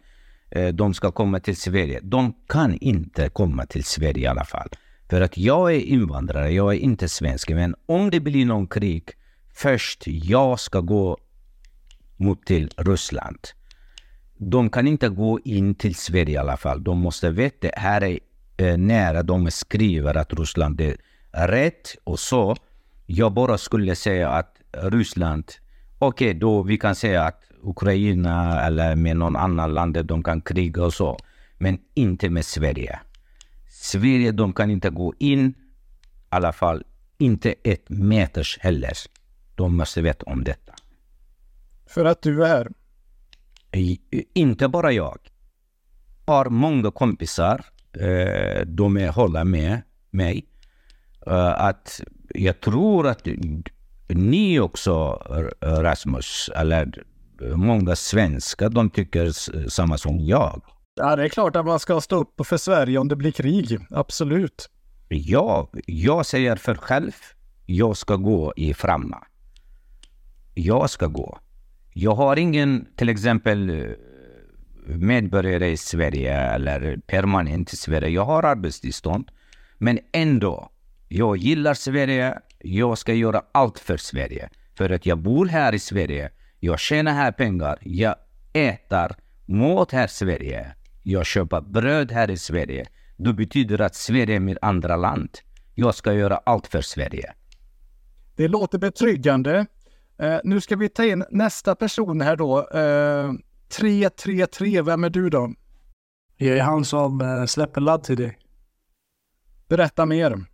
eh, 0.50 0.68
de 0.68 0.94
ska 0.94 1.10
komma 1.10 1.40
till 1.40 1.56
Sverige. 1.56 2.00
De 2.02 2.34
kan 2.48 2.74
inte 2.74 3.28
komma 3.28 3.66
till 3.66 3.84
Sverige 3.84 4.24
i 4.24 4.26
alla 4.26 4.44
fall. 4.44 4.68
För 5.10 5.20
att 5.20 5.38
jag 5.38 5.74
är 5.74 5.80
invandrare, 5.80 6.50
jag 6.50 6.74
är 6.74 6.78
inte 6.78 7.08
svensk. 7.08 7.50
Men 7.50 7.74
om 7.86 8.10
det 8.10 8.20
blir 8.20 8.46
någon 8.46 8.66
krig, 8.66 9.10
först 9.54 10.02
jag 10.06 10.60
ska 10.60 10.80
gå 10.80 11.18
mot 12.16 12.46
till 12.46 12.70
Ryssland. 12.76 13.38
De 14.36 14.70
kan 14.70 14.86
inte 14.86 15.08
gå 15.08 15.40
in 15.44 15.74
till 15.74 15.94
Sverige 15.94 16.34
i 16.34 16.36
alla 16.36 16.56
fall. 16.56 16.84
De 16.84 16.98
måste 16.98 17.30
veta, 17.30 17.68
här 17.76 18.04
är 18.04 18.18
eh, 18.56 18.76
nära 18.76 19.22
de 19.22 19.50
skriver 19.50 20.14
att 20.16 20.32
Ryssland 20.32 20.80
är 20.80 20.96
rätt 21.32 21.96
och 22.04 22.18
så. 22.18 22.56
Jag 23.10 23.32
bara 23.32 23.58
skulle 23.58 23.96
säga 23.96 24.28
att 24.28 24.60
Ryssland, 24.72 25.52
okej 25.98 26.28
okay, 26.28 26.40
då 26.40 26.62
vi 26.62 26.78
kan 26.78 26.94
säga 26.94 27.22
att 27.22 27.42
Ukraina 27.62 28.60
eller 28.60 28.96
med 28.96 29.16
någon 29.16 29.36
annan 29.36 29.74
land, 29.74 30.04
de 30.04 30.22
kan 30.22 30.40
kriga 30.40 30.84
och 30.84 30.94
så. 30.94 31.18
Men 31.58 31.78
inte 31.94 32.30
med 32.30 32.44
Sverige. 32.44 33.00
Sverige, 33.70 34.32
de 34.32 34.52
kan 34.52 34.70
inte 34.70 34.90
gå 34.90 35.14
in, 35.18 35.48
i 35.48 35.54
alla 36.28 36.52
fall 36.52 36.84
inte 37.18 37.54
ett 37.62 37.88
meters 37.88 38.58
heller. 38.60 38.92
De 39.54 39.76
måste 39.76 40.02
veta 40.02 40.24
om 40.26 40.44
detta. 40.44 40.74
För 41.86 42.04
att 42.04 42.22
du 42.22 42.46
är? 42.46 42.68
Inte 44.34 44.68
bara 44.68 44.92
jag. 44.92 45.18
Har 46.26 46.50
många 46.50 46.90
kompisar, 46.90 47.64
eh, 47.92 48.66
de 48.66 48.96
är 48.96 49.08
håller 49.08 49.44
med 49.44 49.82
mig. 50.10 50.46
Eh, 51.26 51.64
att 51.64 52.00
jag 52.34 52.60
tror 52.60 53.06
att 53.06 53.28
ni 54.08 54.60
också, 54.60 55.22
Rasmus, 55.60 56.50
eller 56.56 57.04
många 57.54 57.96
svenskar, 57.96 58.68
de 58.68 58.90
tycker 58.90 59.30
samma 59.68 59.98
som 59.98 60.18
jag. 60.20 60.62
Ja, 60.94 61.16
det 61.16 61.24
är 61.24 61.28
klart 61.28 61.56
att 61.56 61.66
man 61.66 61.80
ska 61.80 62.00
stå 62.00 62.16
upp 62.16 62.46
för 62.46 62.56
Sverige 62.56 62.98
om 62.98 63.08
det 63.08 63.16
blir 63.16 63.32
krig. 63.32 63.78
Absolut. 63.90 64.70
Ja, 65.08 65.70
jag 65.86 66.26
säger 66.26 66.56
för 66.56 66.74
själv, 66.74 67.12
jag 67.66 67.96
ska 67.96 68.16
gå 68.16 68.52
i 68.56 68.74
framma. 68.74 69.24
Jag 70.54 70.90
ska 70.90 71.06
gå. 71.06 71.38
Jag 71.92 72.14
har 72.14 72.36
ingen, 72.36 72.86
till 72.96 73.08
exempel, 73.08 73.86
medborgare 74.86 75.70
i 75.70 75.76
Sverige 75.76 76.34
eller 76.34 76.96
permanent 77.06 77.72
i 77.72 77.76
Sverige. 77.76 78.08
Jag 78.08 78.24
har 78.24 78.42
arbetstillstånd. 78.42 79.30
Men 79.78 79.98
ändå, 80.12 80.70
jag 81.08 81.36
gillar 81.36 81.74
Sverige. 81.74 82.38
Jag 82.58 82.98
ska 82.98 83.14
göra 83.14 83.42
allt 83.52 83.78
för 83.78 83.96
Sverige. 83.96 84.50
För 84.76 84.90
att 84.90 85.06
jag 85.06 85.18
bor 85.18 85.46
här 85.46 85.74
i 85.74 85.78
Sverige. 85.78 86.30
Jag 86.60 86.78
tjänar 86.80 87.12
här 87.12 87.32
pengar. 87.32 87.78
Jag 87.82 88.14
äter 88.52 89.16
mat 89.46 89.92
här 89.92 90.04
i 90.04 90.08
Sverige. 90.08 90.74
Jag 91.02 91.26
köper 91.26 91.60
bröd 91.60 92.12
här 92.12 92.30
i 92.30 92.36
Sverige. 92.36 92.86
Det 93.16 93.32
betyder 93.32 93.80
att 93.80 93.94
Sverige 93.94 94.36
är 94.36 94.40
mitt 94.40 94.58
andra 94.62 94.96
land. 94.96 95.30
Jag 95.74 95.94
ska 95.94 96.12
göra 96.12 96.36
allt 96.36 96.66
för 96.66 96.80
Sverige. 96.80 97.32
Det 98.36 98.48
låter 98.48 98.78
betryggande. 98.78 99.66
Eh, 100.18 100.38
nu 100.44 100.60
ska 100.60 100.76
vi 100.76 100.88
ta 100.88 101.04
in 101.04 101.24
nästa 101.30 101.74
person 101.74 102.20
här 102.20 102.36
då. 102.36 102.68
Eh, 102.68 103.32
333, 103.68 104.82
vem 104.82 105.04
är 105.04 105.10
du 105.10 105.30
då? 105.30 105.54
Jag 106.36 106.58
är 106.58 106.62
han 106.62 106.84
som 106.84 107.20
eh, 107.20 107.44
släpper 107.44 107.80
ladd 107.80 108.02
till 108.04 108.16
dig. 108.16 108.38
Berätta 109.68 110.06
mer. 110.06 110.44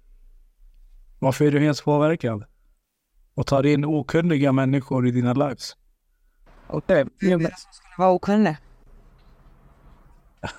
Varför 1.24 1.44
är 1.44 1.50
du 1.50 1.60
helt 1.60 1.84
påverkad? 1.84 2.44
Och 3.34 3.46
tar 3.46 3.66
in 3.66 3.84
okunniga 3.84 4.52
människor 4.52 5.08
i 5.08 5.10
dina 5.10 5.32
lives. 5.32 5.76
Okej. 6.66 7.02
Okay. 7.02 7.30
Vem 7.30 7.40
är 7.40 7.44
det 7.44 7.58
som 7.58 7.72
skulle 7.72 7.94
vara 7.98 8.10
okunnig? 8.10 8.56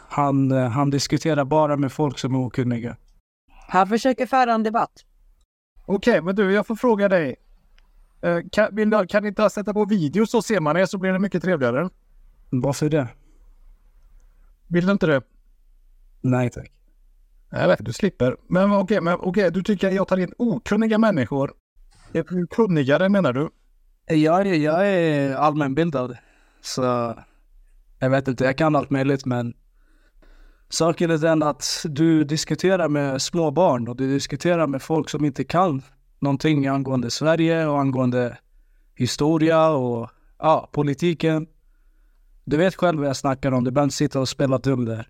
Han, 0.10 0.52
eh, 0.52 0.70
han 0.70 0.90
diskuterar 0.90 1.46
bara 1.46 1.78
med 1.78 1.92
folk 1.92 2.20
som 2.20 2.36
är 2.36 2.40
okunniga. 2.40 2.98
Han 3.68 3.88
försöker 3.88 4.26
föra 4.26 4.54
en 4.54 4.64
debatt. 4.64 5.06
Okej, 5.86 6.12
okay, 6.12 6.22
men 6.22 6.36
du, 6.36 6.54
jag 6.54 6.68
får 6.68 6.76
fråga 6.76 7.10
dig. 7.10 7.36
Uh, 8.26 8.40
kan, 8.52 8.76
vill, 8.76 9.06
kan 9.10 9.24
ni 9.24 9.30
inte 9.30 9.50
sätta 9.50 9.74
på 9.74 9.86
video 9.86 10.26
så 10.26 10.42
ser 10.42 10.60
man 10.60 10.76
det 10.76 10.88
så 10.88 10.98
blir 10.98 11.12
det 11.12 11.20
mycket 11.20 11.44
trevligare? 11.44 11.90
Varför 12.50 12.90
det? 12.90 13.08
Vill 14.68 14.86
du 14.86 14.92
inte 14.92 15.08
det? 15.08 15.22
Nej 16.22 16.50
tack. 16.50 16.72
Jag 17.58 17.68
vet, 17.68 17.86
du 17.86 17.94
slipper. 17.94 18.36
Men 18.48 18.72
okej, 18.72 19.00
okay, 19.00 19.14
okay, 19.14 19.50
du 19.50 19.64
tycker 19.64 19.92
jag 19.92 20.08
tar 20.08 20.18
in 20.18 20.34
okunniga 20.38 20.98
människor. 20.98 21.54
Kunnigare 22.50 23.10
menar 23.10 23.34
du? 23.34 23.50
Jag 24.08 24.48
är, 24.48 24.54
jag 24.54 24.88
är 24.88 25.36
allmänbildad. 25.36 26.18
Så 26.62 27.16
jag 28.00 28.10
vet 28.10 28.28
inte, 28.28 28.44
jag 28.44 28.58
kan 28.58 28.76
allt 28.76 28.90
möjligt 28.90 29.26
men 29.26 29.54
saken 30.70 31.12
är 31.12 31.18
den 31.18 31.44
att 31.44 31.86
du 31.86 32.24
diskuterar 32.24 32.90
med 32.90 33.22
små 33.22 33.52
barn 33.52 33.88
och 33.88 33.96
du 33.96 34.14
diskuterar 34.14 34.68
med 34.68 34.82
folk 34.82 35.10
som 35.10 35.26
inte 35.26 35.44
kan 35.44 35.82
någonting 36.20 36.68
angående 36.68 37.12
Sverige 37.12 37.68
och 37.68 37.80
angående 37.80 38.38
historia 38.96 39.70
och 39.70 40.10
ja, 40.40 40.70
politiken. 40.72 41.48
Du 42.46 42.58
vet 42.58 42.76
själv 42.76 43.00
vad 43.00 43.08
jag 43.08 43.18
snackar 43.18 43.52
om, 43.52 43.64
du 43.64 43.72
behöver 43.72 43.86
inte 43.86 43.96
sitta 43.96 44.20
och 44.20 44.30
spela 44.30 44.58
dum 44.58 44.86
där. 44.86 45.10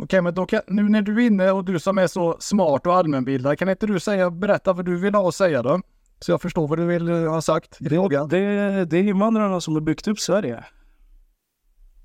Okej, 0.00 0.22
men 0.22 0.34
då 0.34 0.46
kan, 0.46 0.60
nu 0.66 0.88
när 0.88 1.02
du 1.02 1.22
är 1.22 1.26
inne 1.26 1.50
och 1.50 1.64
du 1.64 1.78
som 1.78 1.98
är 1.98 2.06
så 2.06 2.36
smart 2.40 2.86
och 2.86 2.94
allmänbildad, 2.94 3.58
kan 3.58 3.68
inte 3.68 3.86
du 3.86 4.00
säga, 4.00 4.30
berätta 4.30 4.72
vad 4.72 4.84
du 4.84 4.96
vill 4.96 5.14
ha 5.14 5.28
att 5.28 5.34
säga 5.34 5.62
då? 5.62 5.80
Så 6.20 6.32
jag 6.32 6.42
förstår 6.42 6.68
vad 6.68 6.78
du 6.78 6.86
vill 6.86 7.08
eh, 7.08 7.30
ha 7.30 7.42
sagt 7.42 7.80
i 7.80 7.88
frågan. 7.88 8.28
Det, 8.28 8.38
det 8.84 8.96
är 8.98 9.02
invandrarna 9.02 9.60
som 9.60 9.74
har 9.74 9.80
byggt 9.80 10.08
upp 10.08 10.18
Sverige. 10.18 10.64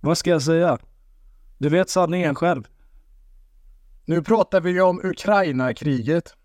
Vad 0.02 0.18
ska 0.18 0.30
jag 0.30 0.42
säga? 0.42 0.78
Du 1.58 1.70
vet 1.70 1.90
sanningen 1.90 2.36
själv. 2.36 2.68
Nu 4.06 4.24
pratar 4.24 4.62
vi 4.62 4.72
ju 4.72 4.82
om 4.82 5.02
Ukraina-kriget. 5.04 6.36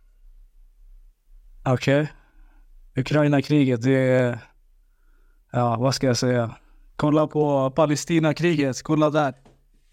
Okej. 1.64 2.02
Okay. 2.02 3.02
Ukraina-kriget, 3.02 3.82
det 3.82 3.98
är... 3.98 4.38
Ja, 5.52 5.76
vad 5.76 5.94
ska 5.94 6.06
jag 6.06 6.16
säga? 6.16 6.54
Kolla 6.96 7.26
på 7.26 7.70
Palestina-kriget, 7.70 8.82
kolla 8.82 9.10
där. 9.10 9.34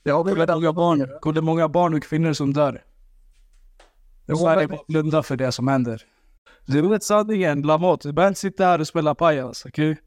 Ja, 0.08 0.24
det 0.24 0.32
är 0.32 0.56
många 0.56 0.74
barn, 0.74 1.08
kolla 1.22 1.42
många 1.42 1.70
barn 1.70 1.94
och 1.94 2.04
kvinnor 2.04 2.34
som 2.34 2.54
dör. 2.54 2.84
Sverige 4.26 4.68
bara 4.68 4.80
blundar 4.88 5.22
för 5.22 5.36
det 5.36 5.52
som 5.52 5.68
händer. 5.68 6.02
Du 6.66 6.82
vet 6.82 7.04
sanningen, 7.04 7.62
Lamotte. 7.62 8.08
Du 8.08 8.14
behöver 8.14 8.30
inte 8.30 8.40
sitta 8.40 8.66
här 8.66 8.82
och 8.82 8.88
spela 8.88 9.16
pajas, 9.16 9.66
okej? 9.66 9.92
Okay? 9.92 10.04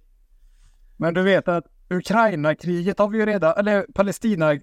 Men 0.97 1.15
du 1.15 1.23
vet 1.23 1.49
att 1.49 1.65
Ukraina-kriget 1.91 2.99
har 2.99 3.09
vi 3.09 3.19
ju 3.19 3.27
redan, 3.27 3.55
eller 3.59 3.87
Palestina, 3.95 4.59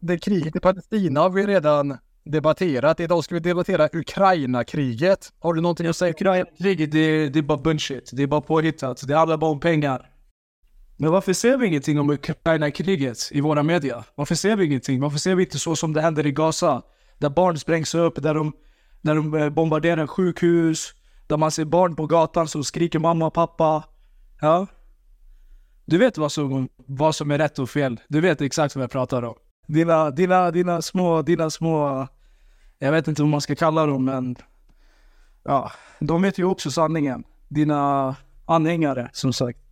det 0.00 0.18
kriget 0.18 0.56
i 0.56 0.60
Palestina 0.60 1.20
har 1.20 1.30
vi 1.30 1.46
redan 1.46 1.98
debatterat. 2.24 3.00
Idag 3.00 3.24
ska 3.24 3.34
vi 3.34 3.40
debattera 3.40 3.88
Ukraina-kriget. 3.92 5.32
Har 5.38 5.54
du 5.54 5.60
någonting 5.60 5.86
att 5.86 5.96
säga? 5.96 6.10
Ukraina-kriget, 6.10 6.92
det, 6.92 7.28
det 7.28 7.38
är 7.38 7.42
bara 7.42 7.58
bullshit. 7.58 8.10
Det 8.12 8.22
är 8.22 8.26
bara 8.26 8.40
påhittat. 8.40 9.02
Det 9.06 9.16
handlar 9.16 9.36
bara 9.36 9.50
om 9.50 9.60
pengar. 9.60 10.10
Men 11.00 11.10
varför 11.12 11.32
ser 11.32 11.56
vi 11.56 11.66
ingenting 11.66 12.00
om 12.00 12.10
Ukraina-kriget 12.10 13.28
i 13.30 13.40
våra 13.40 13.62
media? 13.62 14.04
Varför 14.14 14.34
ser 14.34 14.56
vi 14.56 14.64
ingenting? 14.64 15.00
Varför 15.00 15.18
ser 15.18 15.34
vi 15.34 15.42
inte 15.42 15.58
så 15.58 15.76
som 15.76 15.92
det 15.92 16.00
händer 16.00 16.26
i 16.26 16.32
Gaza? 16.32 16.82
Där 17.18 17.30
barn 17.30 17.58
sprängs 17.58 17.94
upp, 17.94 18.22
där 18.22 18.34
de 18.34 18.52
När 19.00 19.14
de 19.14 19.34
eh, 19.34 19.48
bombarderar 19.48 20.06
sjukhus. 20.06 20.94
Där 21.26 21.36
man 21.36 21.50
ser 21.50 21.64
barn 21.64 21.96
på 21.96 22.06
gatan 22.06 22.48
som 22.48 22.64
skriker 22.64 22.98
mamma 22.98 23.26
och 23.26 23.34
pappa. 23.34 23.84
Ja. 24.40 24.66
Du 25.84 25.98
vet 25.98 26.18
vad 26.18 26.32
som, 26.32 26.68
vad 26.76 27.14
som 27.14 27.30
är 27.30 27.38
rätt 27.38 27.58
och 27.58 27.70
fel. 27.70 28.00
Du 28.08 28.20
vet 28.20 28.40
exakt 28.40 28.76
vad 28.76 28.82
jag 28.82 28.90
pratar 28.90 29.22
om. 29.22 29.34
Dina, 29.66 30.10
dina, 30.10 30.50
dina 30.50 30.82
små, 30.82 31.22
dina 31.22 31.50
små... 31.50 32.06
Jag 32.78 32.92
vet 32.92 33.08
inte 33.08 33.22
vad 33.22 33.30
man 33.30 33.40
ska 33.40 33.54
kalla 33.54 33.86
dem 33.86 34.04
men... 34.04 34.36
Ja, 35.44 35.72
de 35.98 36.22
vet 36.22 36.38
ju 36.38 36.44
också 36.44 36.70
sanningen. 36.70 37.24
Dina 37.48 38.16
anhängare, 38.46 39.10
som 39.12 39.32
sagt. 39.32 39.69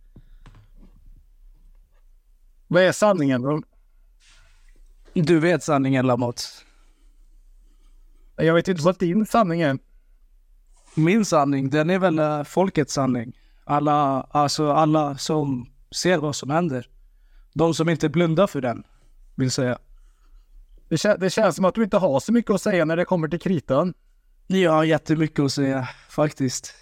Vad 2.71 2.83
är 2.83 2.91
sanningen 2.91 3.41
då? 3.41 3.61
Du 5.13 5.39
vet 5.39 5.63
sanningen 5.63 6.07
Lamotte. 6.07 6.41
Jag 8.35 8.53
vet 8.53 8.67
inte 8.67 8.81
vad 8.83 8.97
din 8.99 9.25
sanning 9.25 9.61
är. 9.61 9.79
Min 10.95 11.25
sanning, 11.25 11.69
den 11.69 11.89
är 11.89 11.99
väl 11.99 12.19
eh, 12.19 12.43
folkets 12.43 12.93
sanning. 12.93 13.37
Alla, 13.63 14.21
alltså 14.31 14.71
alla 14.71 15.17
som 15.17 15.69
ser 15.91 16.17
vad 16.17 16.35
som 16.35 16.49
händer. 16.49 16.89
De 17.53 17.73
som 17.73 17.89
inte 17.89 18.09
blundar 18.09 18.47
för 18.47 18.61
den, 18.61 18.83
vill 19.35 19.51
säga. 19.51 19.79
Det, 20.89 20.95
kä- 20.95 21.17
det 21.17 21.29
känns 21.29 21.55
som 21.55 21.65
att 21.65 21.75
du 21.75 21.83
inte 21.83 21.97
har 21.97 22.19
så 22.19 22.31
mycket 22.33 22.51
att 22.51 22.61
säga 22.61 22.85
när 22.85 22.95
det 22.97 23.05
kommer 23.05 23.27
till 23.27 23.39
kritan. 23.39 23.93
Jag 24.47 24.71
har 24.71 24.83
jättemycket 24.83 25.39
att 25.39 25.51
säga, 25.51 25.89
faktiskt. 26.09 26.73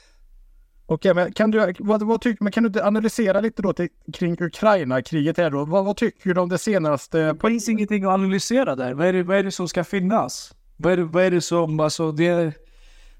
Okej, 0.89 1.13
men 1.13 1.33
kan 1.33 1.51
du, 1.51 1.73
vad, 1.79 2.03
vad 2.03 2.21
tycker, 2.21 2.43
men 2.43 2.51
kan 2.51 2.63
du 2.63 2.81
analysera 2.81 3.41
lite 3.41 3.61
då 3.61 3.73
till, 3.73 3.89
kring 4.13 4.41
Ukraina-kriget 4.41 5.37
här 5.37 5.49
då? 5.49 5.65
Vad, 5.65 5.85
vad 5.85 5.97
tycker 5.97 6.33
du 6.33 6.41
om 6.41 6.49
det 6.49 6.57
senaste? 6.57 7.19
Det 7.19 7.47
finns 7.47 7.69
ingenting 7.69 8.03
att 8.03 8.09
analysera 8.09 8.75
där. 8.75 8.93
Vad 8.93 9.07
är 9.07 9.13
det, 9.13 9.23
vad 9.23 9.37
är 9.37 9.43
det 9.43 9.51
som 9.51 9.67
ska 9.67 9.83
finnas? 9.83 10.55
Vad 10.77 10.93
är 10.93 10.97
det, 10.97 11.03
vad 11.03 11.23
är 11.23 11.31
det 11.31 11.41
som, 11.41 11.79
alltså 11.79 12.11
det 12.11 12.27
är, 12.27 12.53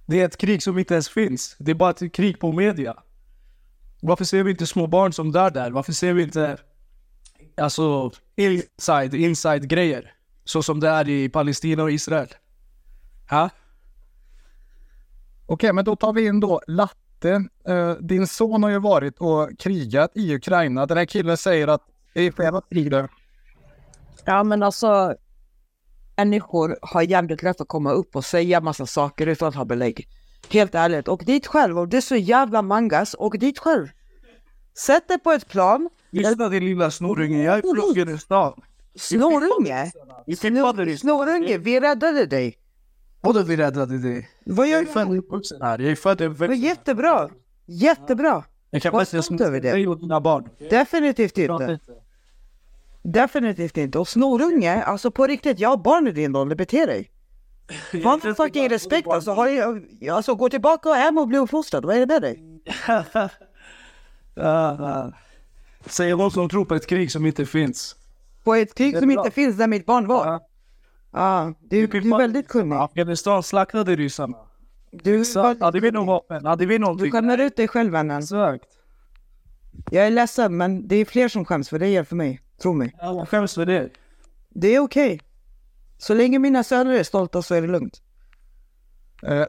det 0.06 0.22
är 0.22 0.26
ett 0.26 0.38
krig 0.38 0.64
som 0.64 0.80
inte 0.80 0.94
ens 0.94 1.10
finns. 1.10 1.56
Det 1.60 1.72
är 1.72 1.76
bara 1.76 1.90
ett 1.90 2.14
krig 2.14 2.40
på 2.40 2.52
media. 2.52 2.96
Varför 4.02 4.26
ser 4.26 4.44
vi 4.44 4.52
inte 4.52 4.68
små 4.68 4.88
barn 4.88 5.14
som 5.14 5.32
dör 5.32 5.50
där? 5.50 5.72
Varför 5.72 5.94
ser 5.94 6.14
vi 6.14 6.24
inte, 6.24 6.58
alltså 7.58 8.12
inside, 8.36 9.14
inside 9.14 9.70
grejer? 9.70 10.14
Så 10.44 10.64
som 10.64 10.80
det 10.80 10.90
är 10.90 11.10
i 11.10 11.30
Palestina 11.30 11.84
och 11.84 11.92
Israel. 11.92 12.28
Ha? 13.30 13.50
Okej, 15.46 15.74
men 15.74 15.86
då 15.86 15.96
tar 15.96 16.14
vi 16.14 16.26
in 16.26 16.40
då 16.40 16.62
Latte. 16.68 17.07
Eh, 17.26 17.92
din 18.00 18.28
son 18.28 18.64
har 18.64 18.70
ju 18.70 18.80
varit 18.80 19.18
och 19.20 19.50
krigat 19.60 20.12
i 20.16 20.36
Ukraina. 20.36 20.86
Den 20.86 20.98
här 20.98 21.06
killen 21.06 21.38
säger 21.38 21.68
att 21.68 21.82
det 22.14 22.22
är 22.22 22.32
flera 22.32 22.62
krig 22.62 22.92
där. 22.92 23.10
Ja 24.26 24.44
men 24.44 24.64
alltså 24.64 25.16
människor 26.18 26.78
har 26.82 27.02
jävligt 27.02 27.44
lätt 27.44 27.62
att 27.62 27.68
komma 27.68 27.92
upp 27.92 28.16
och 28.16 28.26
säga 28.26 28.62
massa 28.62 28.86
saker 28.86 29.28
utan 29.28 29.48
att 29.48 29.56
ha 29.56 29.66
belägg. 29.66 30.08
Helt 30.50 30.76
ärligt. 30.76 31.08
Och 31.08 31.24
dit 31.26 31.48
själv. 31.48 31.80
Och 31.80 31.88
det 31.88 31.98
är 31.98 32.02
så 32.02 32.16
jävla 32.16 32.62
mangas. 32.62 33.14
Och 33.14 33.40
dit 33.40 33.60
själv. 33.60 33.88
Sätt 34.78 35.08
dig 35.08 35.20
på 35.20 35.32
ett 35.32 35.48
plan. 35.48 35.90
Lyssna 36.12 36.50
din 36.50 36.66
lilla 36.66 36.92
snorunge, 36.92 37.44
jag 37.44 37.58
är 37.58 37.62
pluggen 37.74 38.16
i 38.16 38.18
stan. 38.18 38.62
Snorunge. 38.96 39.92
Snor- 40.36 40.98
Snorunge, 40.98 41.58
vi 41.58 41.80
räddade 41.80 42.26
dig. 42.26 42.58
Vadå 43.28 43.42
vi 43.44 43.56
räddade 43.58 43.98
dig? 43.98 44.30
Vad 44.46 44.68
gör 44.68 44.74
Jag 44.78 44.88
är 44.88 44.94
född 44.94 45.08
och 45.08 45.18
uppvuxen 45.18 45.62
här. 45.62 45.80
Jag 45.80 45.92
är 45.92 45.96
född 45.96 46.22
och 46.22 46.32
uppvuxen. 46.32 46.60
jättebra. 46.60 47.30
Jättebra. 47.66 48.44
Jag 48.70 48.82
kan 48.82 48.94
Var 48.94 49.22
stolt 49.22 49.42
över 49.42 49.60
det. 49.62 49.72
dig 49.72 49.88
och 49.88 50.00
dina 50.00 50.22
barn. 50.22 50.50
Definitivt 50.70 51.38
inte. 51.38 51.80
Definitivt 53.04 53.78
inte. 53.78 54.00
Och 54.00 54.08
snorunge, 54.08 54.84
alltså 54.84 55.12
på 55.12 55.28
riktigt, 55.28 55.60
jag 55.60 55.70
har 55.70 55.78
barn 55.78 56.08
i 56.08 56.12
din 56.12 56.36
ålder, 56.36 56.56
bete 56.56 56.86
dig. 56.86 57.12
Fan 58.04 58.22
för 58.22 58.34
fucking 58.34 58.70
respekt 58.70 59.08
alltså. 59.08 59.32
Har 59.32 59.48
jag, 59.48 59.88
alltså 60.12 60.36
gå 60.36 60.50
tillbaka 60.50 60.94
hem 60.94 61.18
och 61.18 61.28
bli 61.28 61.38
uppfostrad. 61.38 61.86
Vad 61.86 61.96
är 61.96 62.00
det 62.00 62.14
med 62.14 62.22
dig? 62.22 62.44
Ah, 64.40 65.12
Säger 65.86 66.14
hon 66.14 66.32
som 66.32 66.50
tror 66.50 66.66
på 66.66 66.76
ett 66.76 66.88
krig 66.88 67.12
som 67.12 67.26
inte 67.26 67.46
finns. 67.46 67.96
På 68.44 68.56
ett 68.56 68.76
krig 68.76 68.98
som 68.98 69.08
bra. 69.10 69.20
inte 69.20 69.32
finns 69.32 69.58
där 69.58 69.68
mitt 69.68 69.86
barn 69.86 70.08
var. 70.08 70.40
Ja. 71.12 71.20
Ja, 71.48 71.54
du, 71.70 71.88
du 71.88 71.98
är 71.98 72.18
väldigt 72.18 72.48
kunnig. 72.48 72.76
Afghanistan 72.76 73.44
slaktade 73.44 73.96
ryssarna. 73.96 74.38
Du, 74.92 75.26
Så, 75.26 75.56
hade 75.60 75.80
vi 75.80 75.92
någon 75.92 76.06
vapen? 76.08 76.46
Hade 76.46 76.66
vi 76.66 76.74
du 76.74 76.80
någonting? 76.80 77.12
skämmer 77.12 77.38
ut 77.38 77.56
dig 77.56 77.68
själv 77.68 77.92
vännen. 77.92 78.18
Exakt. 78.18 78.66
Jag 79.92 80.08
är 80.08 80.12
ledsen 80.12 80.58
men 80.58 80.88
det 80.88 80.96
är 80.96 81.06
fler 81.06 81.28
som 81.28 81.46
skäms 81.46 81.70
för 81.70 81.80
det 81.80 81.88
är 81.88 82.04
för 82.04 82.16
mig. 82.16 82.42
Tro 82.62 82.74
mig. 82.74 82.96
Jag 83.02 83.30
skäms 83.30 83.54
för 83.56 83.66
det. 83.66 83.90
Det 84.50 84.76
är 84.76 84.80
okej. 84.80 85.20
Så 85.98 86.14
länge 86.14 86.40
mina 86.40 86.64
söner 86.64 86.94
är 86.94 87.04
stolta 87.04 87.42
så 87.42 87.56
är 87.56 87.62
det 87.62 87.68
lugnt. 87.68 88.02
Eh, 89.24 89.46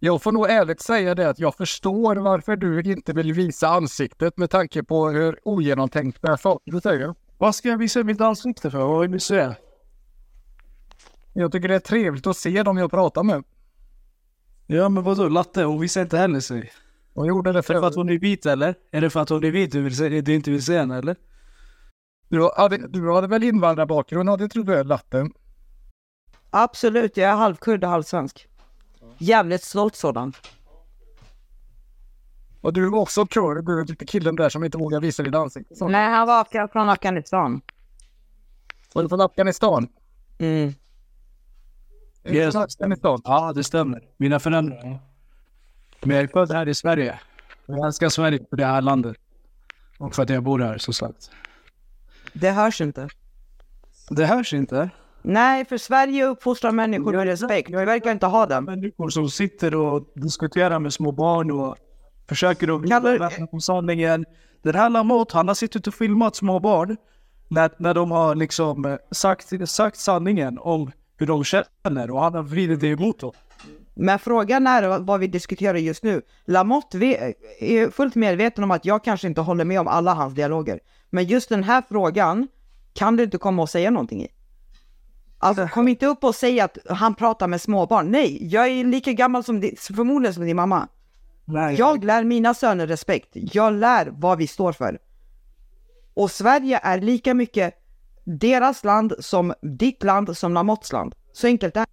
jag 0.00 0.22
får 0.22 0.32
nog 0.32 0.50
ärligt 0.50 0.80
säga 0.80 1.14
det 1.14 1.28
att 1.28 1.38
jag 1.38 1.54
förstår 1.54 2.16
varför 2.16 2.56
du 2.56 2.82
inte 2.82 3.12
vill 3.12 3.32
visa 3.32 3.68
ansiktet 3.68 4.36
med 4.36 4.50
tanke 4.50 4.82
på 4.82 5.08
hur 5.08 5.38
ogenomtänkta 5.42 6.36
saker 6.36 6.72
du 6.72 6.80
säger. 6.80 7.14
Vad 7.38 7.54
ska 7.54 7.68
jag 7.68 7.78
visa 7.78 8.02
mitt 8.04 8.20
ansikte 8.20 8.70
för? 8.70 8.78
Vad 8.78 9.00
vill 9.00 9.10
du 9.10 9.20
se? 9.20 9.54
Jag 11.36 11.52
tycker 11.52 11.68
det 11.68 11.74
är 11.74 11.80
trevligt 11.80 12.26
att 12.26 12.36
se 12.36 12.62
dem 12.62 12.78
jag 12.78 12.90
pratar 12.90 13.22
med. 13.22 13.44
Ja 14.66 14.88
men 14.88 15.04
vadå, 15.04 15.28
Latte? 15.28 15.64
Hon 15.64 15.80
visar 15.80 16.02
inte 16.02 16.18
heller 16.18 16.40
sig. 16.40 16.72
Och 17.14 17.26
gjorde 17.26 17.52
det 17.52 17.58
Är 17.58 17.62
det 17.62 17.62
för 17.62 17.74
att 17.74 17.94
för 17.94 18.00
hon 18.00 18.08
är 18.08 18.18
vit 18.18 18.46
eller? 18.46 18.74
Är 18.90 19.00
det 19.00 19.10
för 19.10 19.20
att 19.20 19.28
hon 19.28 19.44
är 19.44 19.50
vit 19.50 19.72
du, 19.72 19.82
vill 19.82 19.96
se, 19.96 20.20
du 20.20 20.34
inte 20.34 20.50
vill 20.50 20.64
se 20.64 20.78
henne 20.78 20.98
eller? 20.98 21.16
du, 22.28 22.50
hade, 22.56 22.88
du 22.88 23.12
hade 23.12 23.26
väl 23.26 23.42
invandrarbakgrund, 23.42 24.28
hade 24.28 24.48
tror 24.48 24.64
du, 24.64 24.84
Latte? 24.84 25.28
Absolut, 26.50 27.16
jag 27.16 27.30
är 27.30 27.34
halvkurd 27.34 27.84
och 27.84 27.90
halvsvensk. 27.90 28.48
Jävligt 29.18 29.62
stolt 29.62 29.96
sådan. 29.96 30.32
Och 32.60 32.72
du 32.72 32.90
var 32.90 32.98
också 32.98 33.26
kurd, 33.26 33.66
du 33.66 33.80
är 33.80 33.84
lite 33.84 34.06
killen 34.06 34.36
där 34.36 34.48
som 34.48 34.64
inte 34.64 34.78
vågar 34.78 35.00
visa 35.00 35.22
ditt 35.22 35.34
ansikte. 35.34 35.74
Så. 35.74 35.88
Nej, 35.88 36.10
han 36.10 36.26
var 36.26 36.68
från 36.68 36.88
Afghanistan. 36.88 37.60
Och 38.94 39.02
du 39.02 39.08
från 39.08 39.20
Afghanistan? 39.20 39.88
Mm. 40.38 40.72
Yes. 42.24 42.54
Afghanistan? 42.56 43.20
Ja, 43.24 43.52
det 43.52 43.64
stämmer. 43.64 44.02
Mina 44.16 44.40
föräldrar. 44.40 44.98
Men 46.00 46.16
jag 46.16 46.24
är 46.24 46.26
född 46.28 46.52
här 46.52 46.68
i 46.68 46.74
Sverige. 46.74 47.20
Jag 47.66 47.86
älskar 47.86 48.08
Sverige 48.08 48.38
för 48.50 48.56
det 48.56 48.66
här 48.66 48.82
landet. 48.82 49.16
Och 49.98 50.14
för 50.14 50.22
att 50.22 50.30
jag 50.30 50.42
bor 50.42 50.58
här, 50.58 50.78
som 50.78 50.94
sagt. 50.94 51.30
Det 52.32 52.50
hörs 52.50 52.80
inte. 52.80 53.08
Det 54.10 54.26
hörs 54.26 54.54
inte. 54.54 54.90
Nej, 55.22 55.64
för 55.64 55.78
Sverige 55.78 56.24
uppfostrar 56.26 56.72
människor 56.72 57.12
med 57.12 57.26
respekt. 57.26 57.70
Vi 57.70 57.84
verkar 57.84 58.12
inte 58.12 58.26
ha 58.26 58.46
den. 58.46 58.64
Människor 58.64 59.08
som 59.08 59.28
sitter 59.30 59.74
och 59.74 60.12
diskuterar 60.14 60.78
med 60.78 60.92
små 60.92 61.12
barn 61.12 61.50
och 61.50 61.76
försöker 62.28 62.76
att 62.76 62.88
Kallar- 62.88 63.46
på 63.46 63.60
sanningen. 63.60 64.24
Den 64.62 64.74
här 64.74 64.90
Lamotte, 64.90 65.36
han 65.36 65.48
har 65.48 65.54
suttit 65.54 65.86
och 65.86 65.94
filmat 65.94 66.36
små 66.36 66.60
barn 66.60 66.96
när, 67.48 67.70
när 67.78 67.94
de 67.94 68.10
har 68.10 68.34
liksom 68.34 68.84
eh, 68.84 68.96
sagt, 69.10 69.68
sagt 69.70 69.96
sanningen 69.96 70.58
om 70.58 70.90
hur 71.16 71.26
de 71.26 71.44
känner 71.44 72.10
och 72.10 72.20
han 72.20 72.34
har 72.34 72.42
vridit 72.42 72.80
det 72.80 72.88
emot 72.88 73.20
dem. 73.20 73.32
Men 73.94 74.18
frågan 74.18 74.66
är 74.66 74.98
vad 74.98 75.20
vi 75.20 75.26
diskuterar 75.26 75.78
just 75.78 76.02
nu. 76.02 76.22
Lamotte 76.44 76.98
är 77.58 77.90
fullt 77.90 78.14
medveten 78.14 78.64
om 78.64 78.70
att 78.70 78.84
jag 78.84 79.04
kanske 79.04 79.26
inte 79.26 79.40
håller 79.40 79.64
med 79.64 79.80
om 79.80 79.88
alla 79.88 80.14
hans 80.14 80.34
dialoger. 80.34 80.80
Men 81.10 81.24
just 81.24 81.48
den 81.48 81.64
här 81.64 81.82
frågan 81.88 82.48
kan 82.92 83.16
du 83.16 83.24
inte 83.24 83.38
komma 83.38 83.62
och 83.62 83.70
säga 83.70 83.90
någonting 83.90 84.22
i. 84.22 84.28
Alltså 85.38 85.68
kom 85.68 85.88
inte 85.88 86.06
upp 86.06 86.24
och 86.24 86.34
säg 86.34 86.60
att 86.60 86.78
han 86.90 87.14
pratar 87.14 87.48
med 87.48 87.60
småbarn. 87.60 88.10
Nej, 88.10 88.46
jag 88.52 88.68
är 88.68 88.84
lika 88.84 89.12
gammal 89.12 89.44
som 89.44 89.60
din, 89.60 89.76
förmodligen 89.78 90.34
som 90.34 90.44
din 90.44 90.56
mamma. 90.56 90.88
Nej, 91.44 91.74
Jag 91.74 92.04
lär 92.04 92.24
mina 92.24 92.54
söner 92.54 92.86
respekt. 92.86 93.28
Jag 93.32 93.72
lär 93.72 94.12
vad 94.12 94.38
vi 94.38 94.46
står 94.46 94.72
för. 94.72 94.98
Och 96.14 96.30
Sverige 96.30 96.80
är 96.82 97.00
lika 97.00 97.34
mycket 97.34 97.74
deras 98.24 98.84
land 98.84 99.14
som 99.18 99.54
ditt 99.62 100.02
land 100.02 100.36
som 100.36 100.54
Lamottes 100.54 100.92
land. 100.92 101.14
Så 101.32 101.46
enkelt 101.46 101.76
är 101.76 101.86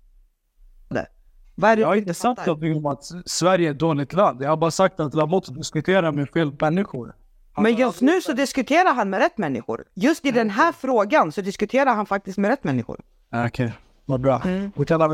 det. 0.90 1.08
Vad 1.56 1.72
är 1.72 1.76
det 1.76 1.82
Jag 1.82 1.88
har 1.88 1.96
inte 1.96 2.14
sagt 2.14 2.46
någonting 2.46 2.76
om 2.76 2.86
att 2.86 3.04
Sverige 3.26 3.68
är 3.68 3.72
ett 3.72 3.80
dåligt 3.80 4.14
land. 4.14 4.42
Jag 4.42 4.50
har 4.50 4.58
bara 4.58 4.72
sagt 4.72 5.00
att 5.00 5.14
Lamotte 5.14 5.52
diskuterar 5.52 6.12
med 6.12 6.30
fel 6.30 6.52
människor. 6.62 7.16
Men 7.58 7.76
just 7.76 8.02
nu 8.02 8.22
så 8.22 8.34
diskuterar 8.34 8.94
han 8.94 9.10
med 9.10 9.20
rätt 9.20 9.38
människor. 9.38 9.84
Just 9.94 10.26
i 10.26 10.32
den 10.32 10.50
här 10.50 10.72
frågan 10.72 11.32
så 11.32 11.42
diskuterar 11.42 11.96
han 11.96 12.06
faktiskt 12.06 12.38
med 12.38 12.50
rätt 12.50 12.64
människor. 12.64 13.00
Okej, 13.48 13.74
vad 14.06 14.22
bra. 14.22 14.40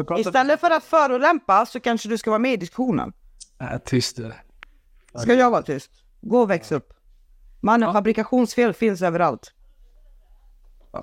Prata... 0.05 0.19
Istället 0.19 0.59
för 0.59 0.71
att 0.71 0.83
förolämpa 0.83 1.65
så 1.65 1.79
kanske 1.79 2.09
du 2.09 2.17
ska 2.17 2.29
vara 2.29 2.39
med 2.39 2.53
i 2.53 2.57
diskussionen. 2.57 3.13
Äh, 3.59 3.77
tyst 3.85 4.17
du. 4.17 4.33
Ska 5.15 5.33
jag 5.33 5.51
vara 5.51 5.61
tyst? 5.61 5.91
Gå 6.21 6.39
och 6.39 6.49
väx 6.49 6.71
upp. 6.71 6.93
Mannen, 7.61 7.93
fabrikationsfel 7.93 8.73
finns 8.73 9.01
överallt. 9.01 9.53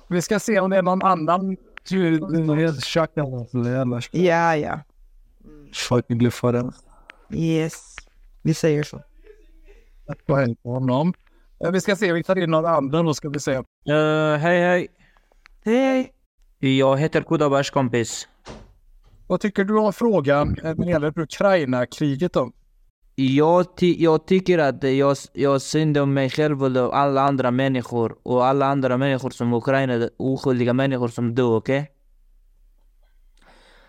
Vi 0.07 0.21
ska 0.21 0.39
se 0.39 0.59
om 0.59 0.69
det 0.69 0.77
är 0.77 0.81
någon 0.81 1.03
annan. 1.03 1.57
Jävla 1.89 2.63
Ja, 4.11 4.55
ja. 4.55 4.79
fucking 5.73 6.17
bluffare. 6.17 6.71
Yes. 7.33 7.95
Vi 8.41 8.53
säger 8.53 8.83
så. 8.83 9.01
Vad 10.25 10.39
händer 10.39 10.55
på 10.63 10.73
honom? 10.73 11.13
Eh, 11.65 11.71
Vi 11.71 11.81
ska 11.81 11.95
se, 11.95 12.13
vi 12.13 12.23
tar 12.23 12.35
in 12.35 12.51
någon 12.51 12.65
annan 12.65 13.05
då 13.05 13.13
ska 13.13 13.29
vi 13.29 13.39
se. 13.39 13.53
Eh, 13.53 13.63
hej 14.39 14.61
hej. 14.61 14.87
Hej. 15.65 16.11
Jag 16.77 16.97
heter 16.97 17.21
Kudabash 17.21 17.71
kompis. 17.73 18.27
Vad 19.27 19.39
tycker 19.41 19.63
du 19.63 19.79
om 19.79 19.93
frågan 19.93 20.57
eh, 20.57 20.63
när 20.63 20.75
det 20.85 20.91
gäller 20.91 21.19
Ukraina-kriget 21.19 22.33
då? 22.33 22.51
Jag, 23.15 23.75
ty 23.75 23.95
jag 24.03 24.25
tycker 24.25 24.57
att 24.57 24.83
jag, 24.83 25.17
jag 25.33 25.61
synd 25.61 25.97
om 25.97 26.13
mig 26.13 26.29
själv 26.29 26.63
och 26.63 26.97
alla 26.97 27.21
andra 27.21 27.51
människor 27.51 28.15
och 28.23 28.45
alla 28.45 28.65
andra 28.65 28.97
människor 28.97 29.29
som 29.29 29.53
Ukraina, 29.53 30.09
oskyldiga 30.17 30.73
människor 30.73 31.07
som 31.07 31.35
dog, 31.35 31.53
okej? 31.53 31.79
Okay? 31.79 31.91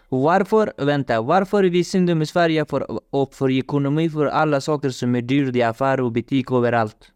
Varför, 0.09 0.73
vänta, 0.77 1.23
varför 1.23 1.65
är 1.65 1.71
vi 1.71 1.85
synd 1.85 2.11
om 2.11 2.27
Sverige 2.27 2.65
för, 2.65 2.87
och 3.11 3.35
för 3.35 3.51
ekonomi 3.51 4.11
för 4.11 4.27
alla 4.27 4.61
saker 4.61 4.91
som 4.91 5.15
är 5.15 5.23
dyrt 5.23 5.57
i 5.57 5.62
affärer 5.62 6.01
och 6.01 6.12
butik 6.12 6.53
överallt? 6.53 7.12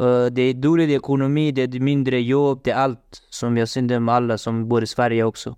Uh, 0.00 0.26
det 0.26 0.42
är 0.42 0.54
dålig 0.54 0.92
ekonomi, 0.92 1.52
det 1.52 1.62
är 1.62 1.80
mindre 1.80 2.20
jobb, 2.20 2.60
det 2.64 2.70
är 2.70 2.76
allt 2.76 3.22
som 3.30 3.56
jag 3.56 3.68
synd 3.68 3.92
om 3.92 4.08
alla 4.08 4.38
som 4.38 4.68
bor 4.68 4.82
i 4.82 4.86
Sverige 4.86 5.24
också. 5.24 5.56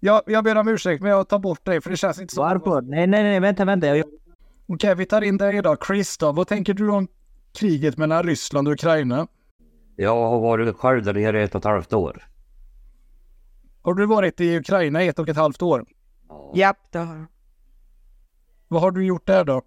Jag, 0.00 0.22
jag 0.26 0.44
ber 0.44 0.56
om 0.56 0.68
ursäkt, 0.68 1.02
men 1.02 1.10
jag 1.10 1.28
tar 1.28 1.38
bort 1.38 1.64
dig 1.64 1.80
för 1.80 1.90
det 1.90 1.96
känns 1.96 2.20
inte 2.20 2.34
så. 2.34 2.40
Varför? 2.40 2.82
Nej, 2.82 3.06
nej, 3.06 3.22
nej, 3.22 3.40
vänta, 3.40 3.64
vänta. 3.64 3.96
Jag... 3.96 4.06
Okej, 4.74 4.94
vi 4.94 5.06
tar 5.06 5.22
in 5.22 5.36
dig 5.36 5.56
idag. 5.56 5.78
Chris 5.86 6.18
då, 6.18 6.32
vad 6.32 6.48
tänker 6.48 6.74
du 6.74 6.90
om 6.90 7.08
kriget 7.54 7.98
mellan 7.98 8.22
Ryssland 8.22 8.68
och 8.68 8.74
Ukraina? 8.74 9.26
Jag 9.96 10.28
har 10.28 10.40
varit 10.40 10.76
själv 10.76 11.02
där 11.04 11.14
nere 11.14 11.40
i 11.40 11.44
ett 11.44 11.54
och 11.54 11.58
ett 11.58 11.64
halvt 11.64 11.92
år. 11.92 12.24
Har 13.82 13.94
du 13.94 14.06
varit 14.06 14.40
i 14.40 14.56
Ukraina 14.56 15.02
i 15.02 15.08
ett 15.08 15.18
och 15.18 15.28
ett 15.28 15.36
halvt 15.36 15.62
år? 15.62 15.84
Japp, 16.54 16.76
det 16.90 16.98
har 16.98 17.16
jag. 17.16 17.26
Vad 18.68 18.80
har 18.80 18.90
du 18.90 19.04
gjort 19.04 19.26
där 19.26 19.44
då? 19.44 19.62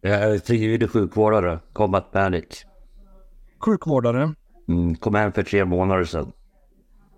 Jag 0.00 0.22
är 0.22 0.38
civil 0.38 0.88
sjukvårdare, 0.88 1.58
combat 1.72 2.12
panic. 2.12 2.66
Sjukvårdare? 3.58 4.34
Mm, 4.68 4.96
kom 4.96 5.14
hem 5.14 5.32
för 5.32 5.42
tre 5.42 5.64
månader 5.64 6.04
sedan. 6.04 6.32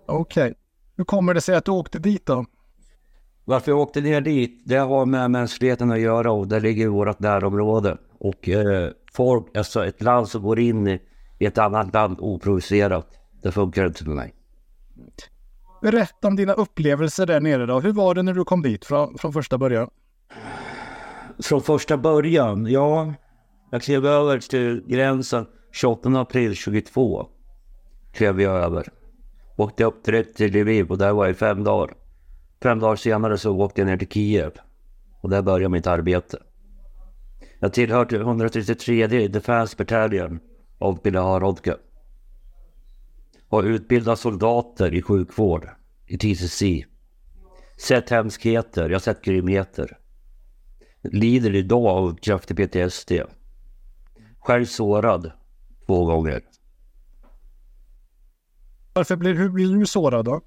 Okej. 0.05 0.43
Okay. 0.43 0.53
Hur 0.95 1.03
kommer 1.03 1.33
det 1.33 1.41
sig 1.41 1.55
att 1.55 1.65
du 1.65 1.71
åkte 1.71 1.99
dit 1.99 2.25
då? 2.25 2.45
Varför 3.45 3.71
jag 3.71 3.79
åkte 3.79 4.01
ner 4.01 4.21
dit, 4.21 4.61
det 4.65 4.77
har 4.77 5.05
med 5.05 5.31
mänskligheten 5.31 5.91
att 5.91 5.99
göra 5.99 6.31
och 6.31 6.47
det 6.47 6.59
ligger 6.59 6.83
i 6.83 6.87
vårt 6.87 7.19
närområde. 7.19 7.97
Och 8.19 8.49
eh, 8.49 8.89
folk, 9.13 9.57
alltså 9.57 9.85
ett 9.85 10.01
land 10.01 10.27
som 10.27 10.43
går 10.43 10.59
in 10.59 10.87
i 10.87 10.99
ett 11.45 11.57
annat 11.57 11.93
land 11.93 12.17
oprovocerat, 12.19 13.07
det 13.41 13.51
funkar 13.51 13.85
inte 13.85 14.03
för 14.03 14.11
mig. 14.11 14.33
Berätta 15.81 16.27
om 16.27 16.35
dina 16.35 16.53
upplevelser 16.53 17.25
där 17.25 17.41
nere 17.41 17.65
då. 17.65 17.79
Hur 17.79 17.91
var 17.91 18.15
det 18.15 18.23
när 18.23 18.33
du 18.33 18.43
kom 18.43 18.61
dit 18.61 18.85
från, 18.85 19.17
från 19.17 19.33
första 19.33 19.57
början? 19.57 19.89
Från 21.43 21.61
första 21.61 21.97
början? 21.97 22.65
Ja, 22.65 23.13
jag 23.71 23.81
klev 23.81 24.05
över 24.05 24.39
till 24.39 24.83
gränsen 24.87 25.45
28 25.71 26.09
april 26.09 26.55
22. 26.55 27.27
Klev 28.13 28.41
jag 28.41 28.55
över. 28.55 28.87
Åkte 29.55 29.83
upp 29.83 30.03
direkt 30.03 30.37
till 30.37 30.51
Lviv 30.51 30.91
och 30.91 30.97
där 30.97 31.13
var 31.13 31.25
jag 31.25 31.31
i 31.31 31.37
fem 31.37 31.63
dagar. 31.63 31.93
Fem 32.63 32.79
dagar 32.79 32.95
senare 32.95 33.37
så 33.37 33.51
åkte 33.51 33.81
jag 33.81 33.85
ner 33.85 33.97
till 33.97 34.07
Kiev. 34.07 34.51
Och 35.21 35.29
där 35.29 35.41
började 35.41 35.69
mitt 35.69 35.87
arbete. 35.87 36.37
Jag 37.59 37.73
tillhörde 37.73 38.15
133 38.15 39.27
Defense 39.27 39.75
Battalion 39.77 40.39
av 40.77 41.01
Bilaharodka. 41.01 41.77
Och 43.49 43.63
utbildat 43.63 44.19
soldater 44.19 44.93
i 44.93 45.01
sjukvård 45.01 45.69
i 46.05 46.17
TCC. 46.17 46.63
Sett 47.77 48.09
hemskheter, 48.09 48.89
jag 48.89 48.95
har 48.95 48.99
sett 48.99 49.21
grymheter. 49.21 49.97
Lider 51.01 51.55
idag 51.55 51.85
av 51.85 52.15
kraftig 52.15 52.57
PTSD. 52.57 53.11
Själv 54.39 54.65
sårad 54.65 55.31
två 55.87 56.05
gånger. 56.05 56.41
Varför 58.93 59.15
blir, 59.15 59.33
hur 59.33 59.49
blir 59.49 59.75
du 59.75 59.85
sårad 59.85 60.25
då? 60.25 60.41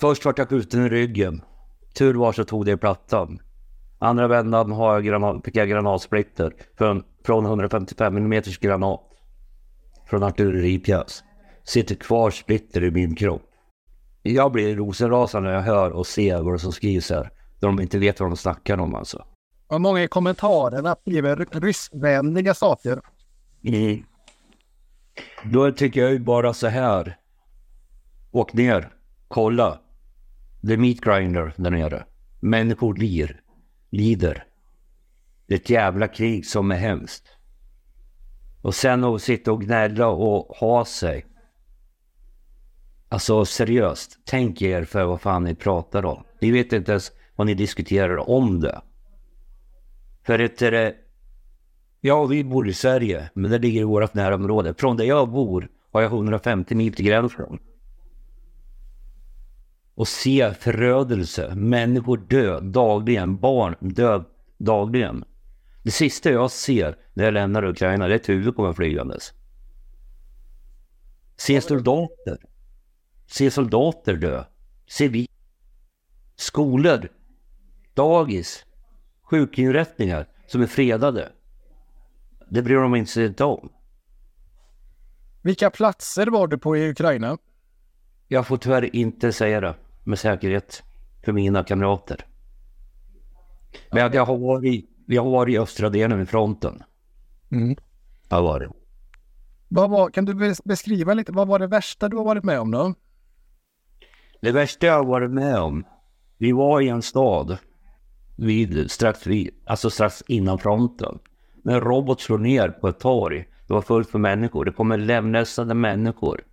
Först 0.00 0.24
vart 0.24 0.38
jag 0.38 0.48
skjuten 0.48 0.86
i 0.86 0.88
ryggen. 0.88 1.42
Tur 1.94 2.14
var 2.14 2.32
så 2.32 2.44
tog 2.44 2.66
det 2.66 2.72
i 2.72 2.76
plattan. 2.76 3.38
Andra 3.98 4.28
vändan 4.28 4.72
har 4.72 4.94
jag 4.94 5.04
granat, 5.04 5.44
fick 5.44 5.56
jag 5.56 5.68
granatsplitter 5.68 6.54
från, 6.78 7.04
från 7.24 7.46
155 7.46 8.16
mm 8.16 8.42
granat. 8.60 9.00
Från 10.06 10.22
artilleripjäs. 10.22 11.24
Sitter 11.64 11.94
kvar 11.94 12.30
splitter 12.30 12.84
i 12.84 12.90
min 12.90 13.14
kropp. 13.14 13.42
Jag 14.22 14.52
blir 14.52 14.76
rosenrasande 14.76 15.48
när 15.48 15.56
jag 15.56 15.62
hör 15.62 15.90
och 15.90 16.06
ser 16.06 16.42
vad 16.42 16.60
som 16.60 16.72
skrivs 16.72 17.10
här. 17.10 17.30
När 17.60 17.68
de 17.68 17.80
inte 17.80 17.98
vet 17.98 18.20
vad 18.20 18.30
de 18.30 18.36
snackar 18.36 18.78
om 18.78 18.94
alltså. 18.94 19.24
Och 19.66 19.80
många 19.80 20.02
i 20.02 20.08
kommentarerna 20.08 20.96
skriver 21.00 21.60
ryskvänliga 21.60 22.54
saker. 22.54 23.00
Mm. 23.64 24.02
Då 25.44 25.72
tycker 25.72 26.00
jag 26.00 26.12
ju 26.12 26.18
bara 26.18 26.54
så 26.54 26.66
här. 26.66 27.18
Åk 28.32 28.52
ner, 28.52 28.88
kolla. 29.28 29.80
Det 30.66 30.72
är 30.72 30.78
meat 30.78 31.00
grinder 31.00 31.54
där 31.56 31.70
nere. 31.70 32.04
Människor 32.40 32.94
lir, 32.94 33.40
lider. 33.90 34.44
Det 35.46 35.54
är 35.54 35.58
ett 35.58 35.70
jävla 35.70 36.08
krig 36.08 36.46
som 36.46 36.70
är 36.70 36.76
hemskt. 36.76 37.24
Och 38.62 38.74
sen 38.74 39.04
att 39.04 39.22
sitta 39.22 39.52
och 39.52 39.60
gnälla 39.60 40.08
och 40.08 40.56
ha 40.56 40.84
sig. 40.84 41.26
Alltså 43.08 43.44
seriöst, 43.44 44.18
tänk 44.24 44.62
er 44.62 44.84
för 44.84 45.04
vad 45.04 45.20
fan 45.20 45.44
ni 45.44 45.54
pratar 45.54 46.04
om. 46.04 46.24
Ni 46.40 46.50
vet 46.50 46.72
inte 46.72 46.92
ens 46.92 47.12
vad 47.36 47.46
ni 47.46 47.54
diskuterar 47.54 48.30
om 48.30 48.60
det. 48.60 48.80
För 50.22 50.38
att 50.38 50.58
det 50.58 50.86
eh, 50.86 50.92
Ja, 52.00 52.24
vi 52.24 52.44
bor 52.44 52.68
i 52.68 52.72
Sverige, 52.72 53.30
men 53.34 53.50
det 53.50 53.58
ligger 53.58 53.80
i 53.80 53.84
vårt 53.84 54.14
närområde. 54.14 54.74
Från 54.74 54.96
där 54.96 55.04
jag 55.04 55.30
bor 55.30 55.68
har 55.92 56.02
jag 56.02 56.12
150 56.12 56.74
mil 56.74 56.94
till 56.94 57.04
gränsen. 57.04 57.58
Och 59.96 60.08
se 60.08 60.54
förödelse, 60.54 61.54
människor 61.54 62.16
dö 62.16 62.60
dagligen, 62.60 63.36
barn 63.36 63.76
dö 63.80 64.22
dagligen. 64.58 65.24
Det 65.82 65.90
sista 65.90 66.30
jag 66.30 66.50
ser 66.50 66.96
när 67.14 67.24
jag 67.24 67.34
lämnar 67.34 67.64
Ukraina, 67.64 68.08
det 68.08 68.14
är 68.14 68.16
ett 68.16 68.28
huvud 68.28 68.56
kommer 68.56 68.72
flygandes. 68.72 69.32
Se 71.36 71.60
soldater. 71.60 72.38
Se 73.26 73.50
soldater 73.50 74.16
dö. 74.16 74.44
Se 74.88 75.08
vi. 75.08 75.28
Skolor. 76.36 77.08
Dagis. 77.94 78.64
Sjukinrättningar 79.22 80.28
som 80.46 80.62
är 80.62 80.66
fredade. 80.66 81.32
Det 82.50 82.62
bryr 82.62 82.76
de 82.76 83.06
sig 83.06 83.26
inte 83.26 83.44
om. 83.44 83.68
Vilka 85.42 85.70
platser 85.70 86.26
var 86.26 86.46
du 86.46 86.58
på 86.58 86.76
i 86.76 86.90
Ukraina? 86.90 87.38
Jag 88.28 88.46
får 88.46 88.56
tyvärr 88.56 88.96
inte 88.96 89.32
säga 89.32 89.60
det 89.60 89.74
med 90.06 90.18
säkerhet 90.18 90.82
för 91.24 91.32
mina 91.32 91.64
kamrater. 91.64 92.26
Men 93.90 94.12
jag, 94.12 94.26
har, 94.26 94.38
varit, 94.38 94.90
jag 95.06 95.22
har 95.24 95.30
varit 95.30 95.54
i 95.54 95.58
östra 95.58 95.88
delen 95.88 96.20
av 96.20 96.24
fronten. 96.24 96.82
Mm. 97.50 97.76
Jag 98.28 98.36
har 98.36 98.42
varit. 98.42 98.70
Vad 99.68 99.90
var, 99.90 100.10
kan 100.10 100.24
du 100.24 100.54
beskriva 100.64 101.14
lite, 101.14 101.32
vad 101.32 101.48
var 101.48 101.58
det 101.58 101.66
värsta 101.66 102.08
du 102.08 102.16
har 102.16 102.24
varit 102.24 102.44
med 102.44 102.60
om 102.60 102.70
då? 102.70 102.94
Det 104.40 104.52
värsta 104.52 104.86
jag 104.86 104.94
har 104.94 105.04
varit 105.04 105.30
med 105.30 105.58
om, 105.58 105.84
vi 106.38 106.52
var 106.52 106.80
i 106.80 106.88
en 106.88 107.02
stad 107.02 107.58
vid, 108.36 108.90
strax, 108.90 109.26
vid, 109.26 109.54
alltså 109.66 109.90
strax 109.90 110.22
innan 110.28 110.58
fronten. 110.58 111.18
När 111.62 111.74
en 111.74 111.80
robot 111.80 112.20
slår 112.20 112.38
ner 112.38 112.68
på 112.68 112.88
ett 112.88 113.00
torg, 113.00 113.48
det 113.66 113.72
var 113.72 113.82
fullt 113.82 114.12
med 114.12 114.20
människor, 114.20 114.64
det 114.64 114.72
kommer 114.72 114.98
lemlästade 114.98 115.74
människor. 115.74 116.44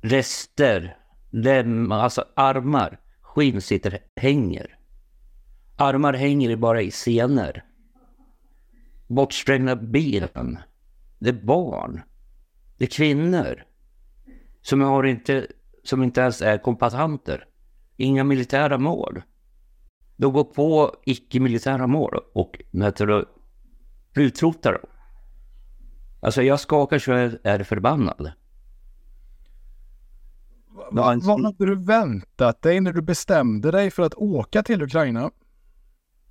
Rester, 0.00 0.96
lem, 1.30 1.92
alltså 1.92 2.24
armar, 2.34 3.00
skinn 3.20 3.60
sitter, 3.60 3.98
hänger. 4.16 4.78
Armar 5.76 6.12
hänger 6.12 6.56
bara 6.56 6.82
i 6.82 6.90
senor. 6.90 7.62
Bortsprängda 9.06 9.76
ben. 9.76 10.58
Det 11.18 11.28
är 11.28 11.44
barn. 11.44 12.00
Det 12.78 12.84
är 12.84 12.88
kvinnor. 12.88 13.64
Som, 14.62 14.80
har 14.80 15.04
inte, 15.04 15.46
som 15.84 16.02
inte 16.02 16.20
ens 16.20 16.42
är 16.42 16.58
kombatanter. 16.58 17.46
Inga 17.96 18.24
militära 18.24 18.78
mål. 18.78 19.22
De 20.16 20.32
går 20.32 20.44
på 20.44 20.96
icke-militära 21.04 21.86
mål 21.86 22.18
och 22.32 22.60
utrotar 24.14 24.72
dem. 24.72 24.86
Alltså 26.20 26.42
jag 26.42 26.60
skakar 26.60 26.98
så 26.98 27.10
jag 27.10 27.32
är 27.42 27.64
förbannad. 27.64 28.32
Vad 30.92 31.44
hade 31.44 31.66
du 31.66 31.74
väntat 31.84 32.62
dig 32.62 32.80
när 32.80 32.92
du 32.92 33.02
bestämde 33.02 33.70
dig 33.70 33.90
för 33.90 34.02
att 34.02 34.14
åka 34.14 34.62
till 34.62 34.82
Ukraina? 34.82 35.30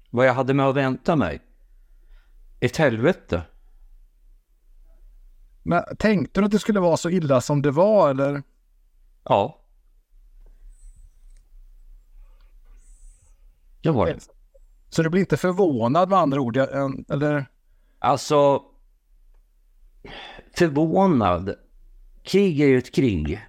Vad 0.09 0.27
jag 0.27 0.33
hade 0.33 0.53
med 0.53 0.65
att 0.65 0.75
vänta 0.75 1.15
mig? 1.15 1.41
Ett 2.59 2.77
helvete. 2.77 3.43
Men 5.63 5.83
tänkte 5.99 6.41
du 6.41 6.45
att 6.45 6.51
det 6.51 6.59
skulle 6.59 6.79
vara 6.79 6.97
så 6.97 7.09
illa 7.09 7.41
som 7.41 7.61
det 7.61 7.71
var 7.71 8.09
eller? 8.09 8.43
Ja. 9.23 9.55
Det 13.81 13.91
var 13.91 14.05
det. 14.05 14.19
Så 14.89 15.03
du 15.03 15.09
blir 15.09 15.21
inte 15.21 15.37
förvånad 15.37 16.09
med 16.09 16.19
andra 16.19 16.41
ord? 16.41 16.57
Eller? 16.57 17.45
Alltså, 17.99 18.63
förvånad. 20.57 21.55
Krig 22.23 22.61
är 22.61 22.67
ju 22.67 22.77
ett 22.77 22.95
krig. 22.95 23.41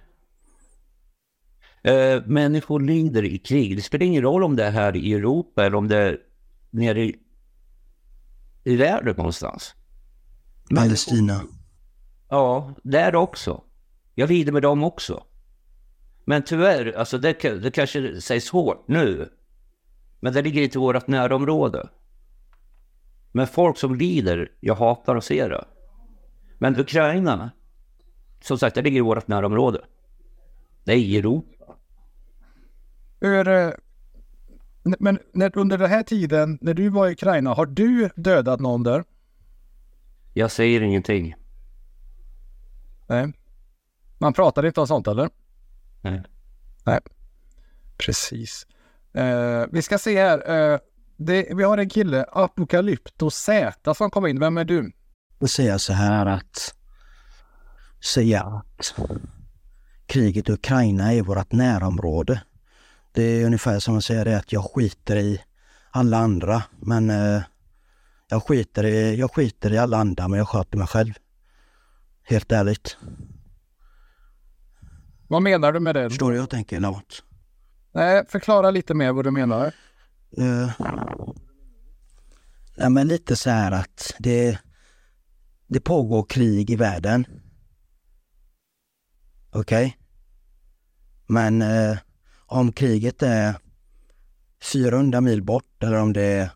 Eh, 1.83 2.25
människor 2.25 2.79
lider 2.79 3.23
i 3.23 3.37
krig. 3.37 3.75
Det 3.75 3.81
spelar 3.81 4.05
ingen 4.05 4.23
roll 4.23 4.43
om 4.43 4.55
det 4.55 4.65
är 4.65 4.71
här 4.71 4.95
i 4.95 5.13
Europa 5.13 5.65
eller 5.65 5.77
om 5.77 5.87
det 5.87 5.97
är 5.97 6.17
nere 6.69 7.03
i, 7.03 7.19
i 8.63 8.75
världen 8.75 9.15
någonstans. 9.17 9.75
Palestina. 10.75 11.41
Ja, 12.29 12.73
där 12.83 13.15
också. 13.15 13.63
Jag 14.15 14.29
lider 14.29 14.51
med 14.51 14.61
dem 14.61 14.83
också. 14.83 15.23
Men 16.25 16.43
tyvärr, 16.43 16.93
alltså 16.97 17.17
det, 17.17 17.41
det 17.41 17.71
kanske 17.71 18.21
sägs 18.21 18.49
hårt 18.49 18.87
nu. 18.87 19.29
Men 20.19 20.33
det 20.33 20.41
ligger 20.41 20.61
inte 20.61 20.77
i 20.77 20.81
vårt 20.81 21.07
närområde. 21.07 21.89
Men 23.31 23.47
folk 23.47 23.77
som 23.77 23.95
lider, 23.95 24.51
jag 24.59 24.75
hatar 24.75 25.15
att 25.15 25.23
se 25.23 25.47
det. 25.47 25.65
Men 26.59 26.79
Ukraina, 26.79 27.51
som 28.41 28.57
sagt, 28.57 28.75
det 28.75 28.81
ligger 28.81 28.97
i 28.97 29.01
vårt 29.01 29.27
närområde. 29.27 29.81
Det 30.83 30.91
är 30.91 30.97
i 30.97 31.17
Europa. 31.17 31.60
Hur, 33.21 33.47
eh, 33.47 33.71
men 34.83 35.19
när, 35.33 35.57
under 35.57 35.77
den 35.77 35.89
här 35.89 36.03
tiden, 36.03 36.57
när 36.61 36.73
du 36.73 36.89
var 36.89 37.07
i 37.07 37.11
Ukraina, 37.11 37.53
har 37.53 37.65
du 37.65 38.09
dödat 38.15 38.59
någon 38.59 38.83
där? 38.83 39.03
Jag 40.33 40.51
säger 40.51 40.81
ingenting. 40.81 41.35
Nej. 43.07 43.33
Man 44.17 44.33
pratar 44.33 44.65
inte 44.65 44.81
om 44.81 44.87
sånt 44.87 45.07
eller? 45.07 45.29
Nej. 46.01 46.23
Nej. 46.85 46.99
Precis. 47.97 48.67
Eh, 49.13 49.65
vi 49.71 49.81
ska 49.81 49.97
se 49.97 50.19
här. 50.19 50.71
Eh, 50.73 50.79
det, 51.17 51.47
vi 51.55 51.63
har 51.63 51.77
en 51.77 51.89
kille, 51.89 52.25
Apocalypto 52.31 53.29
Z, 53.29 53.93
som 53.93 54.09
kom 54.09 54.25
in. 54.25 54.39
Vem 54.39 54.57
är 54.57 54.65
du? 54.65 54.91
Då 55.39 55.47
säger 55.47 55.69
jag 55.69 55.81
så 55.81 55.93
här 55.93 56.25
att 56.25 56.75
säga 58.13 58.41
att 58.43 58.95
kriget 60.05 60.49
i 60.49 60.51
Ukraina 60.51 61.13
är 61.13 61.21
vårt 61.21 61.51
närområde. 61.51 62.41
Det 63.11 63.23
är 63.23 63.45
ungefär 63.45 63.79
som 63.79 63.97
att 63.97 64.03
säga 64.03 64.23
det 64.23 64.37
att 64.37 64.51
jag 64.51 64.63
skiter 64.63 65.15
i 65.15 65.41
alla 65.91 66.17
andra 66.17 66.63
men 66.79 67.09
eh, 67.09 67.41
jag, 68.27 68.43
skiter 68.43 68.83
i, 68.83 69.15
jag 69.15 69.31
skiter 69.35 69.73
i 69.73 69.77
alla 69.77 69.97
andra 69.97 70.27
men 70.27 70.37
jag 70.37 70.47
sköter 70.47 70.77
mig 70.77 70.87
själv. 70.87 71.13
Helt 72.23 72.51
ärligt. 72.51 72.97
Vad 75.27 75.41
menar 75.41 75.71
du 75.71 75.79
med 75.79 75.95
det? 75.95 76.09
Förstår 76.09 76.31
du 76.31 76.37
jag 76.37 76.49
tänker 76.49 76.79
Lamotte? 76.79 77.15
Nej, 77.91 78.25
förklara 78.27 78.71
lite 78.71 78.93
mer 78.93 79.11
vad 79.11 79.25
du 79.25 79.31
menar. 79.31 79.73
Uh, 80.39 80.71
ja, 82.75 82.89
men 82.89 83.07
lite 83.07 83.35
så 83.35 83.49
här 83.49 83.71
att 83.71 84.13
det, 84.19 84.59
det 85.67 85.79
pågår 85.79 86.23
krig 86.23 86.69
i 86.69 86.75
världen. 86.75 87.25
Okej? 89.51 89.97
Men 91.27 91.61
eh, 91.61 91.97
om 92.51 92.71
kriget 92.71 93.23
är 93.23 93.55
400 94.73 95.21
mil 95.21 95.43
bort 95.43 95.83
eller 95.83 95.97
om 95.97 96.13
det 96.13 96.21
är 96.21 96.49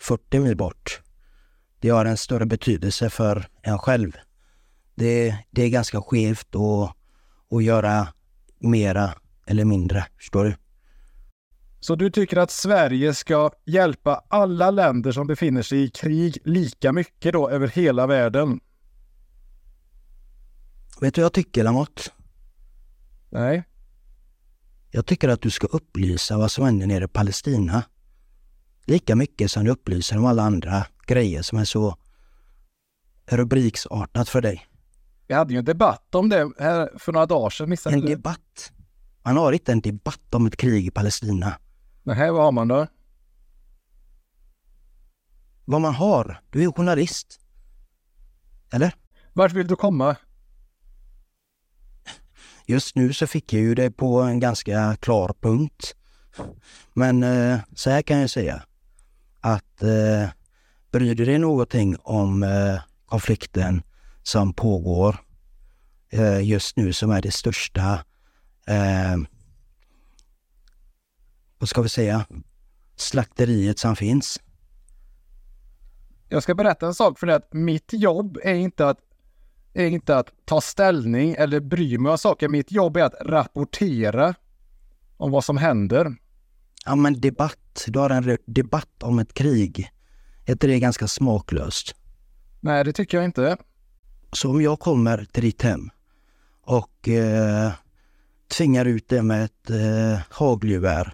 40 0.00 0.38
mil 0.38 0.56
bort. 0.56 1.00
Det 1.80 1.88
har 1.88 2.04
en 2.04 2.16
större 2.16 2.46
betydelse 2.46 3.10
för 3.10 3.48
en 3.62 3.78
själv. 3.78 4.16
Det, 4.94 5.36
det 5.50 5.62
är 5.62 5.68
ganska 5.68 6.02
skevt 6.02 6.54
att, 6.54 6.96
att 7.56 7.64
göra 7.64 8.08
mera 8.58 9.14
eller 9.46 9.64
mindre. 9.64 10.06
Förstår 10.16 10.44
du? 10.44 10.54
Så 11.80 11.94
du 11.94 12.10
tycker 12.10 12.36
att 12.36 12.50
Sverige 12.50 13.14
ska 13.14 13.50
hjälpa 13.64 14.24
alla 14.28 14.70
länder 14.70 15.12
som 15.12 15.26
befinner 15.26 15.62
sig 15.62 15.82
i 15.82 15.88
krig 15.88 16.38
lika 16.44 16.92
mycket 16.92 17.32
då 17.32 17.50
över 17.50 17.68
hela 17.68 18.06
världen? 18.06 18.60
Vet 21.00 21.14
du 21.14 21.20
vad 21.20 21.24
jag 21.24 21.32
tycker 21.32 21.64
Lamotte? 21.64 22.02
Nej. 23.30 23.64
Jag 24.94 25.06
tycker 25.06 25.28
att 25.28 25.40
du 25.40 25.50
ska 25.50 25.66
upplysa 25.66 26.38
vad 26.38 26.50
som 26.50 26.64
händer 26.64 26.86
nere 26.86 27.04
i 27.04 27.08
Palestina. 27.08 27.82
Lika 28.86 29.16
mycket 29.16 29.50
som 29.50 29.64
du 29.64 29.70
upplyser 29.70 30.18
om 30.18 30.24
alla 30.24 30.42
andra 30.42 30.86
grejer 31.06 31.42
som 31.42 31.58
är 31.58 31.64
så 31.64 31.96
rubriksartat 33.26 34.28
för 34.28 34.40
dig. 34.40 34.66
Vi 35.26 35.34
hade 35.34 35.52
ju 35.52 35.58
en 35.58 35.64
debatt 35.64 36.14
om 36.14 36.28
det 36.28 36.52
här 36.58 36.98
för 36.98 37.12
några 37.12 37.26
dagar 37.26 37.50
sedan. 37.50 37.70
Missade 37.70 37.96
En 37.96 38.00
du 38.00 38.08
debatt. 38.08 38.72
Man 39.22 39.36
har 39.36 39.52
inte 39.52 39.72
en 39.72 39.80
debatt 39.80 40.34
om 40.34 40.46
ett 40.46 40.56
krig 40.56 40.86
i 40.86 40.90
Palestina. 40.90 41.54
Nej, 42.02 42.30
vad 42.30 42.42
har 42.42 42.52
man 42.52 42.68
då? 42.68 42.86
Vad 45.64 45.80
man 45.80 45.94
har, 45.94 46.42
du 46.50 46.64
är 46.64 46.72
journalist. 46.72 47.40
Eller? 48.72 48.94
Vart 49.32 49.52
vill 49.52 49.66
du 49.66 49.76
komma? 49.76 50.16
Just 52.72 52.96
nu 52.96 53.12
så 53.12 53.26
fick 53.26 53.52
jag 53.52 53.62
ju 53.62 53.74
det 53.74 53.90
på 53.90 54.20
en 54.20 54.40
ganska 54.40 54.96
klar 55.00 55.34
punkt. 55.40 55.94
Men 56.92 57.22
eh, 57.22 57.58
så 57.74 57.90
här 57.90 58.02
kan 58.02 58.18
jag 58.18 58.30
säga 58.30 58.62
att 59.40 59.82
eh, 59.82 60.28
bryr 60.92 61.14
du 61.14 61.24
dig 61.24 61.38
någonting 61.38 61.96
om 62.02 62.42
eh, 62.42 62.80
konflikten 63.06 63.82
som 64.22 64.54
pågår 64.54 65.16
eh, 66.12 66.48
just 66.48 66.76
nu 66.76 66.92
som 66.92 67.10
är 67.10 67.22
det 67.22 67.30
största, 67.30 68.04
eh, 68.66 69.16
vad 71.58 71.68
ska 71.68 71.82
vi 71.82 71.88
säga, 71.88 72.26
slakteriet 72.96 73.78
som 73.78 73.96
finns. 73.96 74.40
Jag 76.28 76.42
ska 76.42 76.54
berätta 76.54 76.86
en 76.86 76.94
sak 76.94 77.18
för 77.18 77.26
dig 77.26 77.36
att 77.36 77.52
mitt 77.52 77.92
jobb 77.92 78.38
är 78.42 78.54
inte 78.54 78.88
att, 78.88 78.98
är 79.74 79.86
inte 79.86 80.16
att 80.16 80.32
ta 80.44 80.60
ställning 80.60 81.34
eller 81.38 81.60
bry 81.60 81.98
mig 81.98 82.12
om 82.12 82.18
saker. 82.18 82.48
Mitt 82.48 82.72
jobb 82.72 82.96
är 82.96 83.02
att 83.02 83.14
rapportera 83.20 84.34
om 85.16 85.30
vad 85.30 85.44
som 85.44 85.56
händer. 85.56 86.16
Ja 86.84 86.94
men 86.94 87.20
debatt, 87.20 87.84
du 87.86 87.98
har 87.98 88.10
en 88.10 88.38
debatt 88.46 89.02
om 89.02 89.18
ett 89.18 89.34
krig. 89.34 89.90
Är 90.44 90.52
inte 90.52 90.66
det 90.66 90.78
ganska 90.78 91.08
smaklöst? 91.08 91.94
Nej, 92.60 92.84
det 92.84 92.92
tycker 92.92 93.16
jag 93.16 93.24
inte. 93.24 93.56
Så 94.32 94.50
om 94.50 94.62
jag 94.62 94.80
kommer 94.80 95.24
till 95.32 95.42
ditt 95.42 95.62
hem 95.62 95.90
och 96.62 97.08
eh, 97.08 97.72
tvingar 98.48 98.84
ut 98.84 99.08
det 99.08 99.22
med 99.22 99.44
ett 99.44 99.70
eh, 99.70 100.20
hagelgevär, 100.30 101.12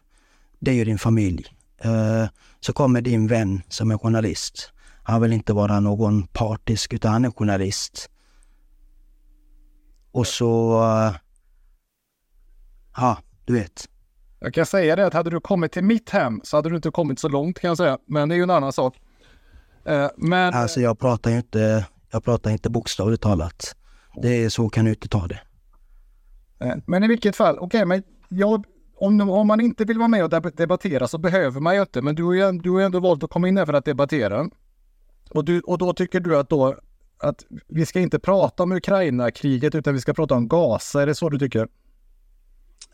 det 0.59 0.71
är 0.71 0.75
ju 0.75 0.85
din 0.85 0.99
familj. 0.99 1.47
Eh, 1.79 2.27
så 2.61 2.73
kommer 2.73 3.01
din 3.01 3.27
vän 3.27 3.62
som 3.68 3.90
är 3.90 3.99
journalist. 3.99 4.73
Han 5.03 5.23
vill 5.23 5.33
inte 5.33 5.53
vara 5.53 5.81
någon 5.81 6.27
partisk 6.27 6.92
utan 6.92 7.12
han 7.12 7.25
är 7.25 7.31
journalist. 7.31 8.11
Och 10.12 10.27
så... 10.27 10.73
Eh, 10.83 11.14
ja, 12.97 13.18
du 13.44 13.53
vet. 13.53 13.88
Jag 14.40 14.55
kan 14.55 14.66
säga 14.66 14.97
det 14.97 15.07
att 15.07 15.14
hade 15.14 15.31
du 15.31 15.40
kommit 15.40 15.73
till 15.73 15.85
mitt 15.85 16.11
hem 16.11 16.40
så 16.44 16.57
hade 16.57 16.68
du 16.71 16.77
inte 16.77 16.90
kommit 16.90 17.18
så 17.18 17.29
långt 17.29 17.59
kan 17.61 17.68
jag 17.68 17.77
säga. 17.77 17.99
Men 18.07 18.29
det 18.29 18.35
är 18.35 18.37
ju 18.37 18.42
en 18.42 18.51
annan 18.51 18.73
sak. 18.73 18.97
Eh, 19.85 20.09
Men 20.16 20.55
Alltså 20.55 20.81
jag 20.81 20.99
pratar 20.99 21.31
ju 21.31 21.37
inte, 21.37 21.87
jag 22.11 22.25
pratar 22.25 22.51
inte 22.51 22.71
bokstavligt 22.71 23.23
talat. 23.23 23.77
Det 24.23 24.29
är 24.44 24.49
så 24.49 24.68
kan 24.68 24.85
du 24.85 24.90
inte 24.90 25.09
ta 25.09 25.27
det. 25.27 25.40
Eh, 26.61 26.75
Men 26.87 27.05
i 27.05 27.09
vilket 27.09 27.37
fall, 27.37 27.59
okej, 27.59 27.85
men 27.85 28.03
jag, 28.29 28.64
om, 28.97 29.21
om 29.31 29.47
man 29.47 29.61
inte 29.61 29.85
vill 29.85 29.99
vara 29.99 30.09
med 30.09 30.25
och 30.25 30.31
deb- 30.31 30.57
debattera 30.57 31.09
så 31.09 31.18
behöver 31.18 31.61
man 31.61 31.75
ju 31.75 31.81
inte. 31.81 32.03
Men 32.03 32.14
du 32.14 32.23
har 32.25 32.33
ju, 32.35 32.42
änd- 32.42 32.62
du 32.62 32.71
har 32.71 32.79
ju 32.79 32.85
ändå 32.85 33.01
valt 33.01 33.23
att 33.23 33.31
komma 33.31 33.49
in 33.49 33.57
här 33.57 33.66
för 33.66 33.73
att 33.73 33.85
debattera. 33.85 34.49
Och, 35.31 35.44
du, 35.44 35.61
och 35.61 35.79
då 35.79 35.92
tycker 35.92 36.21
du 36.21 36.37
att 36.38 36.49
då 36.51 36.77
att 37.20 37.44
vi 37.68 37.87
ska 37.87 38.00
inte 38.00 38.18
prata 38.18 38.62
om 38.62 38.72
Ukraina-kriget 38.72 39.74
utan 39.74 39.94
vi 39.94 40.00
ska 40.00 40.14
prata 40.14 40.35
om 40.35 40.48
Gaza. 40.48 41.02
Är 41.02 41.07
det 41.07 41.14
så 41.14 41.28
du 41.28 41.38
tycker? 41.38 41.68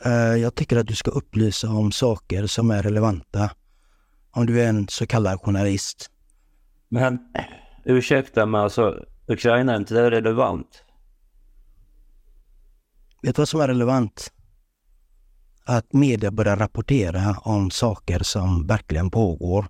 Eh, 0.04 0.12
Jag 0.12 0.54
tycker 0.54 0.76
att 0.76 0.86
du 0.86 0.94
ska 0.94 1.10
upplysa 1.10 1.68
om 1.70 1.92
saker 1.92 2.46
som 2.46 2.70
är 2.70 2.82
relevanta. 2.82 3.50
Om 4.30 4.46
du 4.46 4.62
är 4.62 4.68
en 4.68 4.88
så 4.88 5.06
kallad 5.06 5.40
journalist. 5.40 6.10
Men 6.88 7.18
ursäkta 7.84 8.46
men 8.46 8.60
alltså 8.60 9.04
Ukraina 9.26 9.72
är 9.72 9.76
inte 9.76 9.94
det 9.94 10.10
relevant? 10.10 10.84
Vet 13.22 13.36
du 13.36 13.40
vad 13.40 13.48
som 13.48 13.60
är 13.60 13.68
relevant? 13.68 14.32
Att 15.66 15.92
media 15.92 16.30
börjar 16.30 16.56
rapportera 16.56 17.36
om 17.42 17.70
saker 17.70 18.18
som 18.22 18.66
verkligen 18.66 19.10
pågår. 19.10 19.66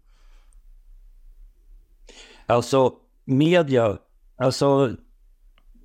Alltså 2.47 2.93
media, 3.25 3.99
alltså 4.37 4.97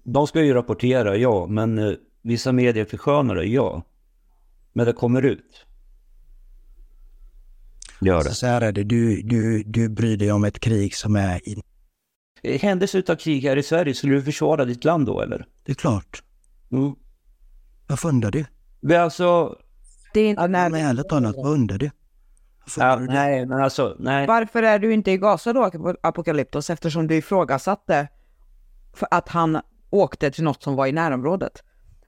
de 0.04 0.28
ska 0.28 0.44
ju 0.44 0.54
rapportera, 0.54 1.18
ja, 1.18 1.48
men 1.48 1.78
eh, 1.78 1.94
vissa 2.22 2.52
medier 2.52 2.86
förskönar 2.86 3.36
det, 3.36 3.46
ja. 3.46 3.84
Men 4.74 4.86
det 4.86 4.94
kommer 4.94 5.22
ut. 5.22 5.66
Gör 8.02 8.24
det. 8.24 8.30
så 8.30 8.48
här 8.48 8.62
är 8.62 8.72
det, 8.72 8.84
du, 8.84 9.22
du, 9.22 9.64
du 9.64 9.90
bryr 9.90 10.18
dig 10.18 10.32
om 10.32 10.44
ett 10.44 10.60
krig 10.60 10.96
som 10.96 11.16
är 11.16 11.50
i... 11.50 11.62
I 12.42 12.58
händelse 12.58 12.98
utav 12.98 13.16
krig 13.16 13.44
här 13.44 13.58
i 13.58 13.64
Sverige, 13.64 13.94
skulle 13.94 14.14
du 14.14 14.24
försvara 14.24 14.66
ditt 14.66 14.84
land 14.84 15.06
då 15.06 15.22
eller? 15.22 15.46
Det 15.64 15.72
är 15.72 15.76
klart. 15.76 16.24
Mm. 16.72 16.96
Varför 17.88 18.10
undrar 18.10 18.32
du? 18.32 18.46
Men 18.80 19.02
alltså, 19.02 19.58
Det 20.14 20.20
är 20.20 20.30
inte 20.30 20.48
Nej, 20.48 20.70
men 20.70 20.86
ärligt 20.86 21.10
talat, 21.10 21.36
vad 21.36 21.54
undrar 21.54 21.78
du? 21.78 21.92
Varför 22.60 22.82
ja, 22.82 23.00
nej 23.00 23.46
men 23.46 23.64
alltså, 23.64 23.96
nej. 24.00 24.28
Varför 24.28 24.64
är 24.64 24.80
du 24.80 24.94
inte 24.94 25.12
i 25.12 25.18
Gaza 25.18 25.54
då, 25.54 25.72
Apocalyptos, 26.02 26.70
eftersom 26.70 27.08
du 27.08 27.16
ifrågasatte 27.16 28.08
för 28.94 29.08
att 29.12 29.30
han 29.30 29.62
åkte 29.90 30.32
till 30.32 30.44
något 30.44 30.64
som 30.64 30.76
var 30.76 30.88
i 30.88 30.92
närområdet? 30.92 31.64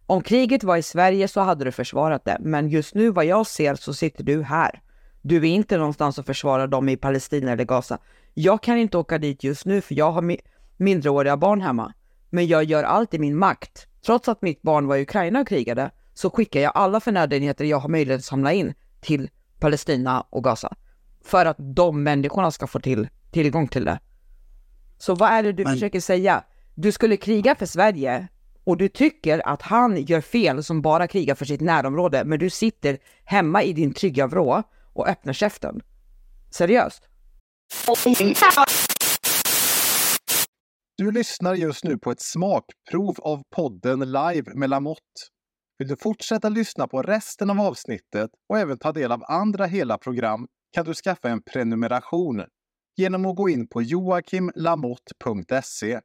Om 0.06 0.22
kriget 0.22 0.64
var 0.64 0.78
i 0.78 0.84
Sverige 0.84 1.28
så 1.28 1.42
hade 1.42 1.66
du 1.66 1.72
försvarat 1.72 2.26
det, 2.26 2.38
men 2.40 2.70
just 2.70 2.96
nu 2.96 3.10
vad 3.12 3.26
jag 3.26 3.48
ser 3.48 3.76
så 3.76 3.94
sitter 3.94 4.24
du 4.24 4.44
här. 4.44 4.82
Du 5.22 5.38
är 5.38 5.44
inte 5.46 5.78
någonstans 5.78 6.18
och 6.18 6.26
försvarar 6.26 6.68
dem 6.68 6.90
i 6.90 6.98
Palestina 6.98 7.52
eller 7.52 7.64
Gaza. 7.64 7.98
Jag 8.34 8.64
kan 8.64 8.78
inte 8.78 8.98
åka 8.98 9.18
dit 9.18 9.44
just 9.44 9.66
nu 9.66 9.82
för 9.82 9.96
jag 9.96 10.12
har 10.12 10.22
mi 10.22 10.38
mindreåriga 10.78 11.38
barn 11.38 11.62
hemma. 11.62 11.94
Men 12.30 12.48
jag 12.48 12.64
gör 12.64 12.84
allt 12.84 13.14
i 13.14 13.20
min 13.20 13.38
makt. 13.38 13.88
Trots 14.06 14.28
att 14.30 14.42
mitt 14.42 14.62
barn 14.62 14.88
var 14.88 14.96
i 14.96 15.02
Ukraina 15.02 15.40
och 15.42 15.48
krigade 15.48 15.92
så 16.14 16.30
skickar 16.30 16.60
jag 16.60 16.72
alla 16.76 17.00
förnödenheter 17.00 17.66
jag 17.66 17.78
har 17.80 17.90
möjlighet 17.90 18.20
att 18.20 18.26
samla 18.26 18.54
in 18.54 18.74
till 19.02 19.30
Palestina 19.60 20.22
och 20.30 20.44
Gaza. 20.44 20.76
För 21.26 21.46
att 21.46 21.58
de 21.60 22.04
människorna 22.04 22.52
ska 22.52 22.68
få 22.68 22.80
till, 22.80 23.08
tillgång 23.32 23.68
till 23.68 23.86
det. 23.86 24.00
Så 24.98 25.16
vad 25.16 25.30
är 25.30 25.44
det 25.44 25.52
du 25.52 25.64
Men- 25.64 25.74
försöker 25.74 26.00
säga? 26.00 26.44
Du 26.76 26.92
skulle 26.92 27.18
kriga 27.18 27.56
för 27.56 27.66
Sverige 27.66 28.28
och 28.64 28.78
du 28.78 28.90
tycker 28.90 29.48
att 29.48 29.62
han 29.62 30.02
gör 30.02 30.22
fel 30.22 30.64
som 30.64 30.82
bara 30.82 31.08
krigar 31.08 31.36
för 31.36 31.46
sitt 31.46 31.62
närområde, 31.62 32.26
men 32.26 32.40
du 32.40 32.50
sitter 32.50 32.98
hemma 33.24 33.64
i 33.64 33.74
din 33.74 33.94
trygga 33.94 34.28
vrå 34.28 34.64
och 34.94 35.08
öppnar 35.08 35.34
käften. 35.34 35.82
Seriöst? 36.52 37.04
Du 40.98 41.12
lyssnar 41.12 41.56
just 41.56 41.84
nu 41.84 41.98
på 41.98 42.12
ett 42.12 42.22
smakprov 42.22 43.16
av 43.20 43.44
podden 43.56 44.00
Live 44.00 44.54
med 44.54 44.70
Lamotte. 44.70 45.02
Vill 45.78 45.88
du 45.88 45.98
fortsätta 45.98 46.50
lyssna 46.50 46.88
på 46.88 47.02
resten 47.02 47.50
av 47.50 47.62
avsnittet 47.62 48.30
och 48.50 48.60
även 48.60 48.78
ta 48.78 48.92
del 48.92 49.12
av 49.12 49.24
andra 49.28 49.66
hela 49.66 49.98
program 49.98 50.48
kan 50.72 50.86
du 50.86 50.94
skaffa 50.94 51.30
en 51.30 51.42
prenumeration 51.42 52.44
genom 52.96 53.26
att 53.26 53.36
gå 53.36 53.50
in 53.50 53.68
på 53.68 53.82
joakimlamotte.se. 53.82 56.00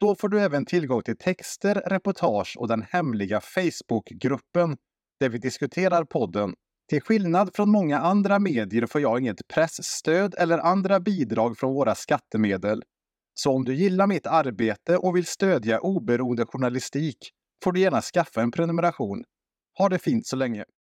Då 0.00 0.14
får 0.14 0.28
du 0.28 0.40
även 0.40 0.64
tillgång 0.64 1.02
till 1.02 1.16
texter, 1.16 1.74
reportage 1.74 2.56
och 2.58 2.68
den 2.68 2.82
hemliga 2.82 3.40
Facebookgruppen 3.40 4.76
där 5.20 5.28
vi 5.28 5.38
diskuterar 5.38 6.04
podden. 6.04 6.54
Till 6.88 7.02
skillnad 7.02 7.50
från 7.54 7.70
många 7.70 7.98
andra 7.98 8.38
medier 8.38 8.86
får 8.86 9.00
jag 9.00 9.20
inget 9.20 9.48
pressstöd 9.54 10.34
eller 10.38 10.58
andra 10.58 11.00
bidrag 11.00 11.58
från 11.58 11.74
våra 11.74 11.94
skattemedel. 11.94 12.82
Så 13.34 13.52
om 13.52 13.64
du 13.64 13.74
gillar 13.74 14.06
mitt 14.06 14.26
arbete 14.26 14.96
och 14.96 15.16
vill 15.16 15.26
stödja 15.26 15.80
oberoende 15.80 16.46
journalistik 16.46 17.18
får 17.64 17.72
du 17.72 17.80
gärna 17.80 18.02
skaffa 18.02 18.42
en 18.42 18.50
prenumeration. 18.50 19.24
Ha 19.78 19.88
det 19.88 19.98
fint 19.98 20.26
så 20.26 20.36
länge! 20.36 20.64